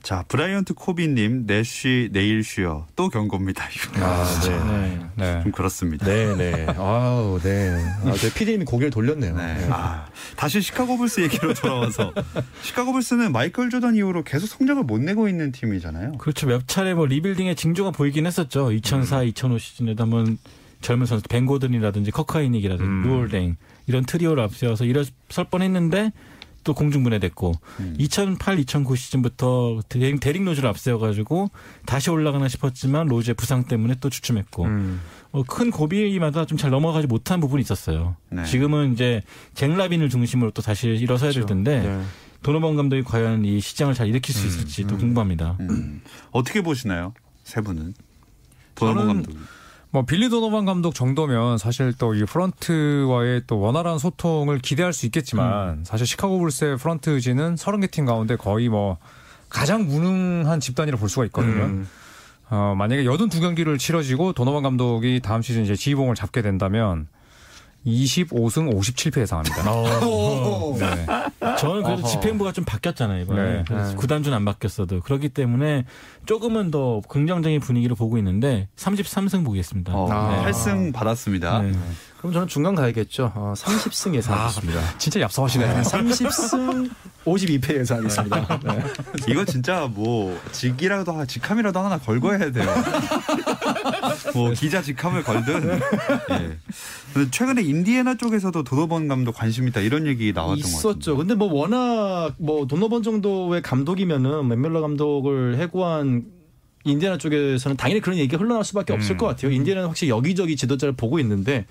자 0.04 0.24
브라이언트 0.28 0.74
코비님 0.74 1.46
내쉬 1.46 2.10
내일 2.12 2.44
쉬어 2.44 2.88
또 2.96 3.10
경고입니다. 3.10 3.68
이거. 3.70 4.06
아, 4.06 4.26
네. 4.42 4.58
네. 4.58 5.00
네. 5.16 5.44
좀 5.44 5.52
그렇습니다. 5.52 6.06
네, 6.06 6.36
네. 6.36 6.66
아우, 6.78 7.40
네. 7.42 7.72
아, 8.06 8.14
제 8.14 8.34
PD님이 8.34 8.66
고개를 8.66 8.90
돌렸네요. 8.90 9.36
네. 9.36 9.68
아, 9.70 10.08
다시 10.36 10.62
시카고 10.62 10.98
불스 10.98 11.22
얘기로 11.22 11.54
돌아와서 11.54 12.14
시카고 12.64 12.94
불스는 12.94 13.32
마이클 13.32 13.70
조던 13.70 13.96
이후로 13.96 14.24
계속 14.24 14.48
성적을 14.48 14.84
못 14.84 15.00
내고 15.00 15.28
있는 15.30 15.52
팀이잖아요. 15.52 16.14
그렇죠. 16.18 16.48
몇 16.48 16.68
차례 16.68 16.94
뭐 16.94 17.06
리빌딩의 17.06 17.56
징조가 17.56 17.92
보이긴 17.92 18.26
했었죠. 18.26 18.72
2004, 18.72 19.24
2005 19.24 19.58
시즌에도 19.60 20.04
한번 20.04 20.40
젊은 20.82 21.06
선수 21.06 21.28
벤고든이라든지 21.30 22.10
커크 22.10 22.32
하인릭이라든지 22.32 22.90
음. 22.90 23.04
루올 23.04 23.30
뎅 23.30 23.56
이런 23.86 24.04
트리오를 24.06 24.42
앞세워서 24.44 24.86
일어설 24.86 25.46
뻔 25.52 25.62
했는데 25.62 26.12
또 26.64 26.74
공중분해됐고 26.74 27.52
음. 27.80 27.96
2008, 27.98 28.60
2009 28.60 28.96
시즌부터 28.96 29.82
데- 29.90 30.16
데릭 30.20 30.44
로즈를 30.44 30.70
앞세워가지고 30.70 31.50
다시 31.86 32.10
올라가나 32.10 32.48
싶었지만 32.48 33.08
로즈의 33.08 33.34
부상 33.36 33.64
때문에 33.66 33.96
또 34.00 34.10
주춤했고 34.10 34.66
음. 34.66 35.02
어, 35.32 35.44
큰 35.44 35.72
고비마다 35.72 36.46
좀 36.46 36.58
잘 36.58 36.70
넘어가지 36.70 37.08
못한 37.08 37.40
부분이 37.40 37.62
있었어요. 37.62 38.16
네. 38.30 38.44
지금은 38.46 38.94
이제 38.94 39.22
잭 39.56 39.72
라빈을 39.76 40.10
중심으로 40.10 40.52
또 40.52 40.62
다시 40.62 40.90
일어서야 40.90 41.32
될 41.32 41.46
텐데 41.46 41.82
네. 41.82 42.02
도노번 42.44 42.76
감독이 42.76 43.04
과연 43.04 43.46
이 43.46 43.60
시장을 43.60 43.94
잘 43.94 44.08
일으킬 44.08 44.34
수 44.36 44.46
있을지 44.48 44.86
또 44.86 44.98
궁금합니다. 44.98 45.58
음. 45.62 46.02
어떻게 46.32 46.62
보시나요? 46.62 47.14
세 47.44 47.62
분은 47.62 47.94
도노번 48.76 49.08
감독. 49.08 49.36
뭐 49.92 50.06
빌리 50.06 50.30
도노반 50.30 50.66
감독 50.66 50.96
정도면 50.96 51.58
사실 51.58 51.94
또 51.94 52.14
이 52.16 52.24
프런트와의 52.24 53.44
또 53.48 53.60
원활한 53.60 53.98
소통을 54.00 54.60
기대할 54.60 54.94
수 54.94 55.06
있겠지만 55.06 55.84
사실 55.84 56.08
시카고 56.08 56.40
불스의 56.40 56.78
프런트진은 56.78 57.56
30개 57.56 57.92
팀 57.92 58.06
가운데 58.06 58.36
거의 58.38 58.70
뭐 58.70 58.98
가장 59.50 59.86
무능한 59.86 60.60
집단이라 60.62 60.98
볼 60.98 61.10
수가 61.10 61.26
있거든요. 61.26 61.64
음. 61.64 61.88
어, 62.50 62.74
만약에 62.78 63.04
82경기를 63.04 63.78
치러지고 63.80 64.34
도노반 64.34 64.64
감독이 64.64 65.20
다음 65.22 65.42
시즌 65.42 65.64
이제 65.64 65.76
지휘봉을 65.76 66.16
잡게 66.16 66.42
된다면 66.42 67.08
25승 67.86 68.74
57패 68.74 69.22
예상합니다. 69.22 69.64
네. 70.80 71.06
저는 71.62 71.84
그래도 71.84 72.04
집행부가 72.08 72.52
좀 72.52 72.66
바뀌었잖아요 72.66 73.22
이번에 73.24 73.64
네. 73.64 73.64
네. 73.70 73.96
구단주는 73.96 74.36
안 74.36 74.46
바뀌었어도 74.46 75.02
그렇기 75.02 75.30
때문에 75.30 75.86
조금은 76.26 76.72
더 76.72 77.02
긍정적인 77.08 77.60
분위기를 77.60 77.96
보고 77.96 78.18
있는데 78.18 78.68
33승 78.76 79.46
보겠습니다. 79.46 79.94
어, 79.94 80.10
아. 80.12 80.44
8승 80.46 80.94
받았습니다. 80.94 81.62
네. 81.62 81.72
그럼 82.22 82.34
저는 82.34 82.48
중간 82.48 82.76
가야겠죠. 82.76 83.32
어, 83.34 83.54
30승 83.58 84.14
예상하겠습니다. 84.14 84.80
진짜 85.00 85.20
얍삽하시네. 85.22 85.82
30승 85.84 86.90
52패 87.26 87.80
예상하겠습니다. 87.80 88.60
네. 88.64 88.84
이거 89.28 89.44
진짜 89.44 89.90
뭐 89.92 90.40
직이라도 90.52 91.14
하- 91.14 91.26
직함이라도 91.26 91.80
하나 91.80 91.98
걸고 91.98 92.30
해야 92.32 92.52
돼요. 92.52 92.68
뭐 94.36 94.52
기자 94.52 94.84
직함을 94.84 95.24
걸든. 95.24 95.80
예. 96.32 96.58
근데 97.14 97.32
최근에 97.32 97.64
인디애나 97.64 98.16
쪽에서도 98.18 98.64
도노번 98.64 99.08
감독 99.08 99.34
관심 99.34 99.68
있다 99.68 99.80
이런 99.82 100.06
얘기 100.06 100.32
나왔던 100.32 100.58
것 100.62 100.64
같아요. 100.68 100.78
있었죠. 100.92 101.18
근데 101.18 101.34
뭐 101.34 101.52
워낙 101.52 102.36
뭐 102.38 102.68
도노번 102.68 103.02
정도의 103.04 103.64
감독이면은 103.64 104.48
맥밀러 104.48 104.82
감독을 104.82 105.58
해고한 105.58 106.26
인디애나 106.84 107.18
쪽에서는 107.18 107.78
당연히 107.78 108.00
그런 108.00 108.18
얘기가 108.20 108.42
흘러날 108.42 108.64
수밖에 108.64 108.94
없을 108.94 109.18
것 109.18 109.26
같아요. 109.28 109.52
인디애나는 109.52 109.88
확실히 109.90 110.10
여기저기 110.12 110.56
지도자를 110.56 110.94
보고 110.96 111.20
있는데 111.20 111.66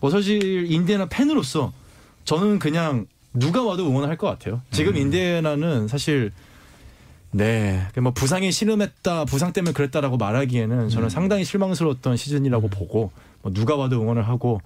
뭐 0.00 0.10
사실 0.10 0.70
인디애나 0.70 1.06
팬으로서 1.06 1.72
저는 2.24 2.58
그냥 2.58 3.06
누가 3.34 3.62
와도 3.62 3.86
응원할 3.88 4.16
것 4.16 4.26
같아요. 4.26 4.60
지금 4.70 4.96
인디애나는 4.96 5.88
사실 5.88 6.32
네, 7.30 7.86
그뭐 7.94 8.12
부상에 8.12 8.50
신음했다, 8.50 9.26
부상 9.26 9.52
때문에 9.52 9.72
그랬다라고 9.72 10.16
말하기에는 10.16 10.88
저는 10.88 11.10
상당히 11.10 11.44
실망스러웠던 11.44 12.16
시즌이라고 12.16 12.68
보고 12.68 13.12
뭐 13.42 13.52
누가 13.52 13.76
와도 13.76 14.00
응원을 14.00 14.26
하고 14.26 14.60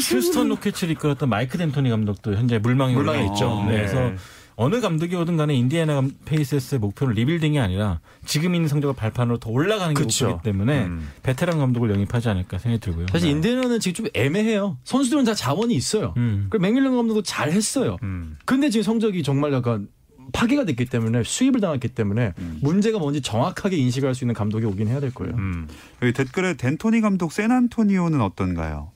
휴스턴 0.00 0.48
로켓츠를 0.48 0.92
이끌었던 0.92 1.28
마이크 1.28 1.56
덴토니 1.56 1.88
감독도 1.88 2.34
현재 2.34 2.58
물망에 2.58 2.94
물망에 2.94 3.26
있죠. 3.26 3.64
네. 3.66 3.72
네. 3.72 3.76
그래서 3.78 4.12
어느 4.60 4.80
감독이 4.80 5.14
오든 5.14 5.36
간에 5.36 5.54
인디애나 5.54 6.02
페이서스의 6.24 6.80
목표는 6.80 7.14
리빌딩이 7.14 7.60
아니라 7.60 8.00
지금 8.26 8.56
있는 8.56 8.66
성적을 8.66 8.92
발판으로 8.96 9.38
더 9.38 9.50
올라가는 9.50 9.94
게 9.94 10.02
그쵸. 10.02 10.26
목표이기 10.26 10.42
때문에 10.42 10.86
음. 10.86 11.08
베테랑 11.22 11.58
감독을 11.58 11.90
영입하지 11.90 12.28
않을까 12.28 12.58
생각이 12.58 12.80
들고요. 12.80 13.06
사실 13.12 13.30
인디애나는 13.30 13.78
지금 13.78 13.94
좀 13.94 14.06
애매해요. 14.14 14.76
선수들은 14.82 15.22
다 15.22 15.34
자원이 15.34 15.72
있어요. 15.74 16.12
음. 16.16 16.48
그리고 16.50 16.62
맥밀런 16.62 16.96
감독도 16.96 17.22
잘 17.22 17.52
했어요. 17.52 17.98
음. 18.02 18.36
근데 18.46 18.68
지금 18.68 18.82
성적이 18.82 19.22
정말 19.22 19.52
약간 19.52 19.86
파괴가 20.32 20.64
됐기 20.64 20.86
때문에 20.86 21.22
스윕을 21.22 21.60
당했기 21.60 21.88
때문에 21.88 22.34
문제가 22.60 22.98
뭔지 22.98 23.22
정확하게 23.22 23.76
인식할 23.76 24.16
수 24.16 24.24
있는 24.24 24.34
감독이 24.34 24.66
오긴 24.66 24.88
해야 24.88 24.98
될 24.98 25.14
거예요. 25.14 25.34
음. 25.36 25.68
여기 26.02 26.12
댓글에 26.12 26.54
덴토니 26.54 27.00
감독 27.00 27.32
샌안토니오는 27.32 28.20
어떤가요? 28.20 28.90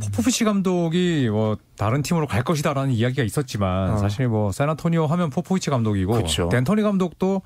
포포비치 0.00 0.44
감독이 0.44 1.28
뭐 1.30 1.56
다른 1.76 2.02
팀으로 2.02 2.26
갈 2.26 2.42
것이다라는 2.42 2.92
이야기가 2.92 3.22
있었지만 3.22 3.90
어. 3.90 3.96
사실 3.98 4.26
뭐 4.28 4.50
샌안토니오 4.50 5.06
하면 5.06 5.30
포포비치 5.30 5.70
감독이고 5.70 6.14
그쵸. 6.14 6.48
덴토니 6.48 6.82
감독도 6.82 7.42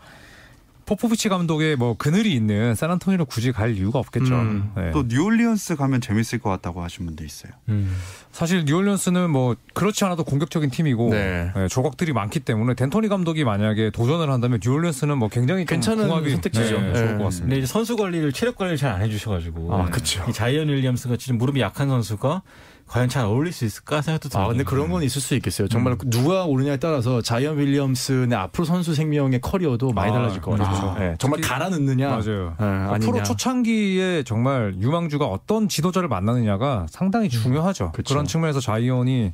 포포비치 0.86 1.28
감독의 1.28 1.76
뭐 1.76 1.96
그늘이 1.96 2.32
있는 2.32 2.74
샌안토니오로 2.76 3.24
굳이 3.26 3.50
갈 3.52 3.76
이유가 3.76 3.98
없겠죠. 3.98 4.34
음. 4.34 4.70
네. 4.76 4.92
또 4.92 5.02
뉴올리언스 5.06 5.76
가면 5.76 6.00
재밌을 6.00 6.38
것 6.38 6.48
같다고 6.50 6.82
하신 6.82 7.06
분도 7.06 7.24
있어요. 7.24 7.52
음. 7.68 7.96
사실 8.30 8.64
뉴올리언스는 8.64 9.28
뭐 9.30 9.56
그렇지 9.74 10.04
않아도 10.04 10.22
공격적인 10.24 10.70
팀이고 10.70 11.10
네. 11.10 11.50
네, 11.54 11.68
조각들이 11.68 12.12
많기 12.12 12.40
때문에 12.40 12.74
덴토니 12.74 13.08
감독이 13.08 13.42
만약에 13.44 13.90
도전을 13.90 14.30
한다면 14.30 14.60
뉴올리언스는 14.64 15.18
뭐 15.18 15.28
굉장히 15.28 15.66
좀 15.66 15.74
괜찮은 15.74 16.06
궁합이 16.06 16.30
선택지죠. 16.30 16.80
네, 16.80 16.86
네. 16.92 16.94
좋을 16.94 17.18
것 17.18 17.24
같습니다. 17.24 17.42
근데 17.46 17.56
이제 17.58 17.66
선수 17.66 17.96
관리를 17.96 18.32
체력 18.32 18.56
관리를 18.56 18.76
잘 18.78 18.86
안 18.96 19.02
해주셔가지고 19.02 19.74
아, 19.74 19.86
그쵸. 19.86 20.24
이 20.28 20.32
자이언 20.32 20.68
윌리엄스 20.68 21.08
같이 21.08 21.26
좀 21.26 21.38
무릎이 21.38 21.60
약한 21.60 21.88
선수가 21.88 22.42
과연 22.88 23.08
잘 23.08 23.24
어울릴 23.24 23.52
수 23.52 23.64
있을까 23.64 24.00
생각도 24.00 24.28
듭니다. 24.28 24.44
아, 24.44 24.48
근데 24.48 24.62
그런 24.62 24.90
건 24.90 25.02
있을 25.02 25.20
수 25.20 25.34
있겠어요. 25.34 25.66
정말 25.68 25.94
음. 25.94 26.10
누가 26.10 26.44
오느냐에 26.44 26.76
따라서 26.76 27.20
자이언 27.20 27.58
윌리엄슨의 27.58 28.38
앞으로 28.38 28.64
선수 28.64 28.94
생명의 28.94 29.40
커리어도 29.40 29.90
많이 29.92 30.10
아, 30.10 30.14
달라질 30.14 30.40
것 30.40 30.52
같아요. 30.52 30.80
그렇죠. 30.80 30.98
네, 30.98 31.16
정말 31.18 31.40
갈아 31.40 31.68
넣느냐, 31.68 32.08
맞아요. 32.10 32.54
네, 32.58 32.64
아니냐. 32.64 32.98
프로 32.98 33.22
초창기에 33.24 34.22
정말 34.22 34.76
유망주가 34.80 35.26
어떤 35.26 35.68
지도자를 35.68 36.08
만나느냐가 36.08 36.86
상당히 36.88 37.28
중요하죠. 37.28 37.90
그쵸. 37.92 38.14
그런 38.14 38.26
측면에서 38.26 38.60
자이언이 38.60 39.32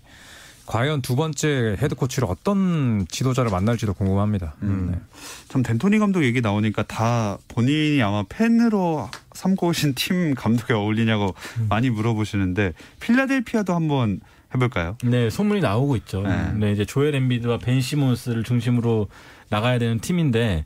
과연 0.67 1.03
두 1.03 1.17
번째 1.17 1.77
헤드 1.81 1.95
코치로 1.95 2.27
어떤 2.29 3.07
지도자를 3.09 3.51
만날지도 3.51 3.95
궁금합니다. 3.95 4.55
음. 4.63 4.91
네. 4.93 5.01
참 5.49 5.63
덴토니 5.63 5.99
감독 5.99 6.25
얘기 6.25 6.41
나오니까 6.41 6.85
다 6.85 7.39
본인이 7.49 8.03
아마 8.03 8.23
팬으로 8.29 9.09
삼고 9.33 9.69
오신 9.69 9.95
팀 9.95 10.35
감독에 10.35 10.73
어울리냐고 10.75 11.35
많이 11.69 11.91
물어보시는데 11.91 12.75
필라델피아도 13.01 13.75
한번 13.75 14.21
해볼까요? 14.55 14.97
네, 15.03 15.31
소문이 15.31 15.61
나오고 15.61 15.97
있죠. 15.97 16.23
네. 16.23 16.53
네. 16.55 16.73
이제 16.73 16.85
조엘 16.85 17.15
엠비드와 17.15 17.59
벤 17.59 17.81
시몬스를 17.81 18.45
중심으로 18.45 19.09
나가야 19.49 19.79
되는 19.79 19.99
팀인데 19.99 20.65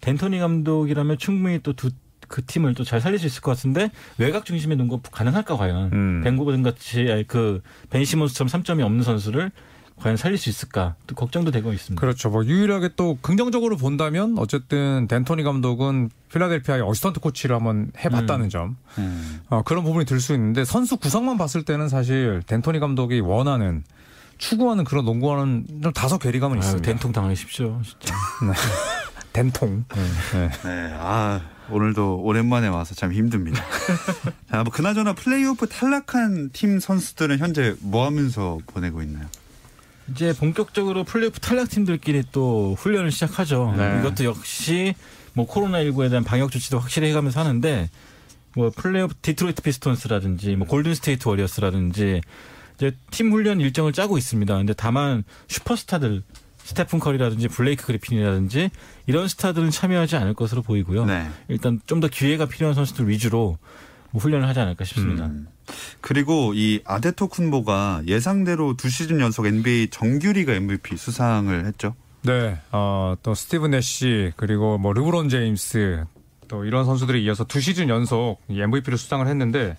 덴토니 0.00 0.38
감독이라면 0.38 1.18
충분히 1.18 1.58
또 1.60 1.72
두 1.72 1.90
그 2.32 2.44
팀을 2.44 2.74
또 2.74 2.82
잘 2.84 3.00
살릴 3.00 3.18
수 3.20 3.26
있을 3.26 3.42
것 3.42 3.50
같은데 3.52 3.90
외곽 4.18 4.44
중심의 4.46 4.76
농구 4.78 4.98
가능할까 5.00 5.56
과연? 5.56 5.90
음. 5.92 6.20
벤고든 6.24 6.62
같이 6.62 7.24
그벤 7.28 8.04
시몬스처럼 8.04 8.48
3점이 8.48 8.82
없는 8.84 9.04
선수를 9.04 9.52
과연 9.96 10.16
살릴 10.16 10.38
수 10.38 10.48
있을까? 10.48 10.96
또 11.06 11.14
걱정도 11.14 11.50
되고 11.52 11.72
있습니다. 11.72 12.00
그렇죠. 12.00 12.30
뭐 12.30 12.44
유일하게 12.44 12.90
또 12.96 13.18
긍정적으로 13.22 13.76
본다면 13.76 14.34
어쨌든 14.38 15.06
덴토니 15.06 15.42
감독은 15.44 16.10
필라델피아의 16.32 16.82
어시스턴트 16.82 17.20
코치를 17.20 17.54
한번 17.54 17.92
해봤다는 18.02 18.48
점 18.48 18.76
음. 18.98 19.40
어, 19.48 19.62
그런 19.62 19.84
부분이 19.84 20.06
들 20.06 20.18
수 20.18 20.32
있는데 20.34 20.64
선수 20.64 20.96
구성만 20.96 21.36
봤을 21.38 21.62
때는 21.64 21.88
사실 21.88 22.42
덴토니 22.46 22.80
감독이 22.80 23.20
원하는 23.20 23.84
추구하는 24.38 24.82
그런 24.84 25.04
농구와는 25.04 25.66
좀 25.84 25.92
다소 25.92 26.18
괴리감은 26.18 26.58
있습니다. 26.58 26.84
된통 26.84 27.12
당하십시오. 27.12 27.80
진짜. 27.84 28.14
덴통. 29.32 29.84
네. 29.94 30.50
네, 30.64 30.94
아 30.98 31.40
오늘도 31.70 32.20
오랜만에 32.22 32.68
와서 32.68 32.94
참 32.94 33.12
힘듭니다. 33.12 33.64
자, 34.50 34.62
뭐 34.62 34.72
그나저나 34.72 35.14
플레이오프 35.14 35.68
탈락한 35.68 36.50
팀 36.52 36.80
선수들은 36.80 37.38
현재 37.38 37.74
뭐 37.80 38.06
하면서 38.06 38.58
보내고 38.66 39.02
있나요? 39.02 39.26
이제 40.10 40.34
본격적으로 40.34 41.04
플레이오프 41.04 41.40
탈락 41.40 41.70
팀들끼리 41.70 42.24
또 42.32 42.74
훈련을 42.78 43.10
시작하죠. 43.10 43.74
네. 43.76 44.00
이것도 44.00 44.24
역시 44.24 44.94
뭐 45.34 45.46
코로나19에 45.46 46.10
대한 46.10 46.24
방역 46.24 46.50
조치도 46.50 46.78
확실히 46.78 47.08
해가면서 47.08 47.40
하는데 47.40 47.88
뭐 48.54 48.70
플레이오프 48.70 49.14
디트로이트 49.22 49.62
피스톤스라든지 49.62 50.56
뭐 50.56 50.66
골든 50.66 50.94
스테이트 50.94 51.26
워리어스라든지 51.28 52.20
이제 52.76 52.96
팀 53.10 53.32
훈련 53.32 53.60
일정을 53.60 53.92
짜고 53.92 54.18
있습니다. 54.18 54.54
근데 54.56 54.74
다만 54.74 55.24
슈퍼스타들 55.48 56.22
스테픈 56.64 56.98
커리라든지 56.98 57.48
블레이크 57.48 57.86
그리핀이라든지 57.86 58.70
이런 59.06 59.28
스타들은 59.28 59.70
참여하지 59.70 60.16
않을 60.16 60.34
것으로 60.34 60.62
보이고요. 60.62 61.04
네. 61.06 61.28
일단 61.48 61.80
좀 61.86 62.00
더 62.00 62.08
기회가 62.08 62.46
필요한 62.46 62.74
선수들 62.74 63.08
위주로 63.08 63.58
뭐 64.10 64.20
훈련을 64.20 64.48
하지 64.48 64.60
않을까 64.60 64.84
싶습니다. 64.84 65.26
음. 65.26 65.46
그리고 66.00 66.52
이 66.54 66.80
아데토 66.84 67.28
쿤보가 67.28 68.08
예상대로 68.08 68.76
두 68.76 68.90
시즌 68.90 69.20
연속 69.20 69.46
NBA 69.46 69.88
정규리그 69.90 70.50
MVP 70.50 70.96
수상을 70.96 71.64
했죠. 71.66 71.94
네, 72.22 72.58
어, 72.72 73.14
또 73.22 73.34
스티븐 73.34 73.70
내시 73.70 74.32
그리고 74.36 74.78
뭐 74.78 74.92
르브론 74.92 75.28
제임스 75.28 76.04
또 76.48 76.64
이런 76.64 76.84
선수들이 76.84 77.24
이어서 77.24 77.44
두 77.44 77.60
시즌 77.60 77.88
연속 77.88 78.38
이 78.48 78.60
MVP를 78.60 78.98
수상을 78.98 79.26
했는데 79.26 79.76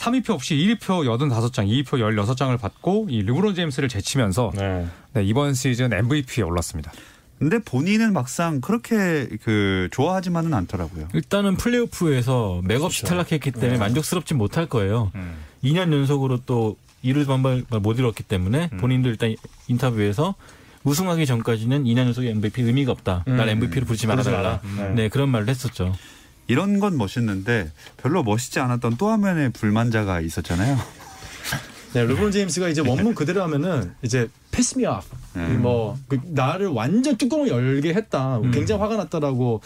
3위표 0.00 0.30
없이 0.30 0.54
1위표 0.54 1.04
85장, 1.04 1.68
2위표 1.68 1.98
16장을 1.98 2.58
받고 2.58 3.08
이 3.10 3.22
르브론 3.22 3.54
제임스를 3.54 3.90
제치면서 3.90 4.50
네. 4.54 4.86
네, 5.12 5.24
이번 5.24 5.52
시즌 5.52 5.92
MVP에 5.92 6.42
올랐습니다. 6.42 6.90
근데 7.38 7.58
본인은 7.58 8.12
막상 8.12 8.60
그렇게 8.60 9.28
그 9.42 9.88
좋아하지만은 9.92 10.52
않더라고요. 10.54 11.08
일단은 11.14 11.56
플레이오프에서 11.56 12.60
맥없이 12.64 13.04
탈락했기 13.04 13.52
때문에 13.52 13.78
만족스럽지 13.78 14.34
못할 14.34 14.66
거예요. 14.66 15.10
2년 15.64 15.92
연속으로 15.92 16.40
또 16.44 16.76
이를 17.02 17.24
반발 17.24 17.64
못 17.80 17.98
이뤘기 17.98 18.24
때문에 18.24 18.68
본인도 18.68 19.08
일단 19.08 19.34
인터뷰에서 19.68 20.34
우승하기 20.84 21.24
전까지는 21.24 21.84
2년 21.84 21.98
연속 21.98 22.24
MVP 22.24 22.62
의미가 22.62 22.92
없다. 22.92 23.24
날 23.26 23.48
MVP를 23.48 23.86
부르지 23.86 24.06
말아달라. 24.06 24.60
네. 24.94 25.08
그런 25.08 25.30
말을 25.30 25.48
했었죠. 25.48 25.94
이런 26.50 26.80
건 26.80 26.96
멋있는데 26.98 27.70
별로 27.96 28.22
멋있지 28.22 28.58
않았던 28.60 28.96
또 28.96 29.08
한 29.10 29.20
면의 29.20 29.50
불만자가 29.50 30.20
있었잖아요. 30.20 30.76
네, 31.94 32.04
르브론 32.04 32.30
제임스가 32.30 32.68
이제 32.68 32.80
원문 32.86 33.14
그대로 33.14 33.42
하면은 33.42 33.92
이제 34.02 34.28
패스 34.52 34.76
미 34.78 34.86
off. 34.86 35.06
음. 35.36 35.62
뭐 35.62 35.96
그 36.08 36.18
나를 36.24 36.68
완전 36.68 37.16
뚜껑을 37.16 37.48
열게 37.48 37.94
했다. 37.94 38.38
음. 38.38 38.50
굉장히 38.50 38.80
화가 38.80 38.96
났다라고 38.96 39.60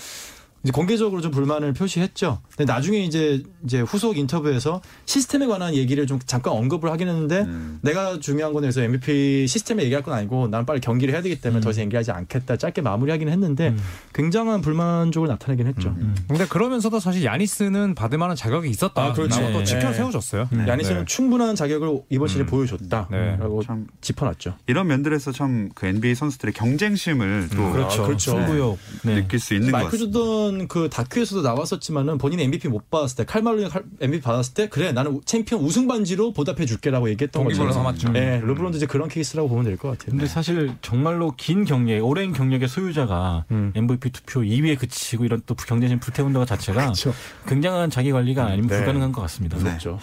이제 0.64 0.72
공개적으로 0.72 1.20
좀 1.20 1.30
불만을 1.30 1.74
표시했죠. 1.74 2.40
근데 2.56 2.72
나중에 2.72 2.98
이제 3.04 3.42
이제 3.64 3.80
후속 3.80 4.16
인터뷰에서 4.16 4.80
시스템에 5.04 5.46
관한 5.46 5.74
얘기를 5.74 6.06
좀 6.06 6.18
잠깐 6.26 6.54
언급을 6.54 6.90
하긴 6.90 7.08
했는데 7.08 7.40
음. 7.42 7.78
내가 7.82 8.18
중요한 8.18 8.52
건 8.52 8.64
해서 8.64 8.80
MVP 8.80 9.46
시스템에 9.46 9.84
얘기할 9.84 10.02
건 10.02 10.14
아니고 10.14 10.48
나는 10.48 10.64
빨리 10.66 10.80
경기를 10.80 11.12
해야 11.14 11.22
되기 11.22 11.40
때문에 11.40 11.60
더 11.60 11.70
이상 11.70 11.84
얘기하지 11.84 12.10
않겠다. 12.12 12.56
짧게 12.56 12.80
마무리하긴 12.82 13.28
했는데 13.28 13.68
음. 13.68 13.78
굉장한 14.14 14.62
불만족을 14.62 15.28
나타내긴 15.28 15.66
했죠. 15.66 15.94
근데 16.28 16.46
그러면서도 16.46 16.98
사실 17.00 17.24
야니스는 17.24 17.94
받을 17.94 18.18
만한 18.18 18.36
자격이 18.36 18.68
있었다. 18.70 19.02
아, 19.04 19.12
그렇죠. 19.12 19.40
라고 19.40 19.52
또 19.52 19.58
네. 19.58 19.64
지켜 19.64 19.92
세워줬어요. 19.92 20.48
야니스는 20.66 21.00
네. 21.00 21.04
충분한 21.06 21.56
자격을 21.56 22.00
이번 22.10 22.28
시즌에 22.28 22.46
보여줬다라고 22.46 23.60
네. 23.60 23.66
참 23.66 23.86
짚어놨죠. 24.00 24.54
이런 24.66 24.86
면들에서 24.86 25.32
참 25.32 25.64
그 25.74 25.86
NBA 25.86 26.14
선수들의 26.14 26.54
경쟁심을 26.54 27.48
또 27.54 27.72
그렇죠. 27.72 28.02
아, 28.02 28.06
그렇죠. 28.06 28.30
승부욕. 28.32 28.78
네. 29.02 29.14
느낄 29.16 29.38
수 29.40 29.54
있는 29.54 29.70
것 29.70 29.78
마이클 29.78 29.90
같습니다. 29.92 30.18
조던 30.18 30.53
그 30.68 30.88
다큐에서도 30.88 31.42
나왔었지만은 31.42 32.18
본인이 32.18 32.42
MVP 32.44 32.68
못 32.68 32.90
받았을 32.90 33.16
때 33.16 33.24
칼 33.24 33.42
말론이 33.42 33.68
MVP 34.00 34.22
받았을 34.22 34.54
때 34.54 34.68
그래 34.68 34.92
나는 34.92 35.20
챔피언 35.24 35.62
우승 35.62 35.86
반지로 35.86 36.32
보답해 36.32 36.66
줄게라고 36.66 37.08
얘기했던 37.10 37.44
거죠. 37.44 37.70
삼았죠. 37.72 38.12
네, 38.12 38.40
르브론도 38.40 38.76
이제 38.76 38.86
그런 38.86 39.08
케이스라고 39.08 39.48
보면 39.48 39.64
될 39.64 39.76
것 39.76 39.90
같아요. 39.90 40.10
근데 40.10 40.26
사실 40.26 40.72
정말로 40.82 41.32
긴 41.36 41.64
경력, 41.64 42.04
오랜 42.04 42.32
경력의 42.32 42.68
소유자가 42.68 43.44
음. 43.50 43.72
MVP 43.74 44.10
투표 44.10 44.40
2위에 44.40 44.78
그치고 44.78 45.24
이런 45.24 45.42
또 45.46 45.54
경쟁심 45.54 45.98
불태운다는 46.00 46.40
것 46.40 46.46
자체가 46.46 46.80
그렇죠. 46.82 47.12
굉장한 47.48 47.90
자기 47.90 48.12
관리가 48.12 48.44
아니면 48.44 48.68
네. 48.68 48.76
불가능한 48.76 49.12
것 49.12 49.20
같습니다. 49.22 49.56
네. 49.58 49.64
그렇죠. 49.64 49.98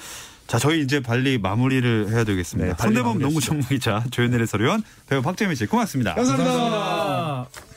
자, 0.47 0.59
저희 0.59 0.81
이제 0.81 1.01
빨리 1.01 1.37
마무리를 1.37 2.09
해야 2.11 2.23
되겠습니다. 2.25 2.75
네, 2.75 2.83
손대범 2.83 3.19
농구. 3.19 3.39
전문기자 3.39 4.03
조현일 4.11 4.41
해설위원 4.41 4.83
배우 5.07 5.21
박재민 5.21 5.55
씨 5.55 5.65
고맙습니다. 5.65 6.13
감사합니다. 6.15 7.70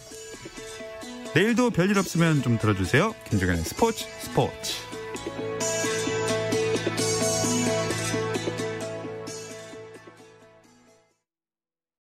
내일도 1.34 1.70
별일 1.70 1.98
없으면 1.98 2.42
좀 2.42 2.58
들어주세요. 2.58 3.14
김종현의 3.28 3.64
스포츠 3.64 4.04
스포츠. 4.20 4.74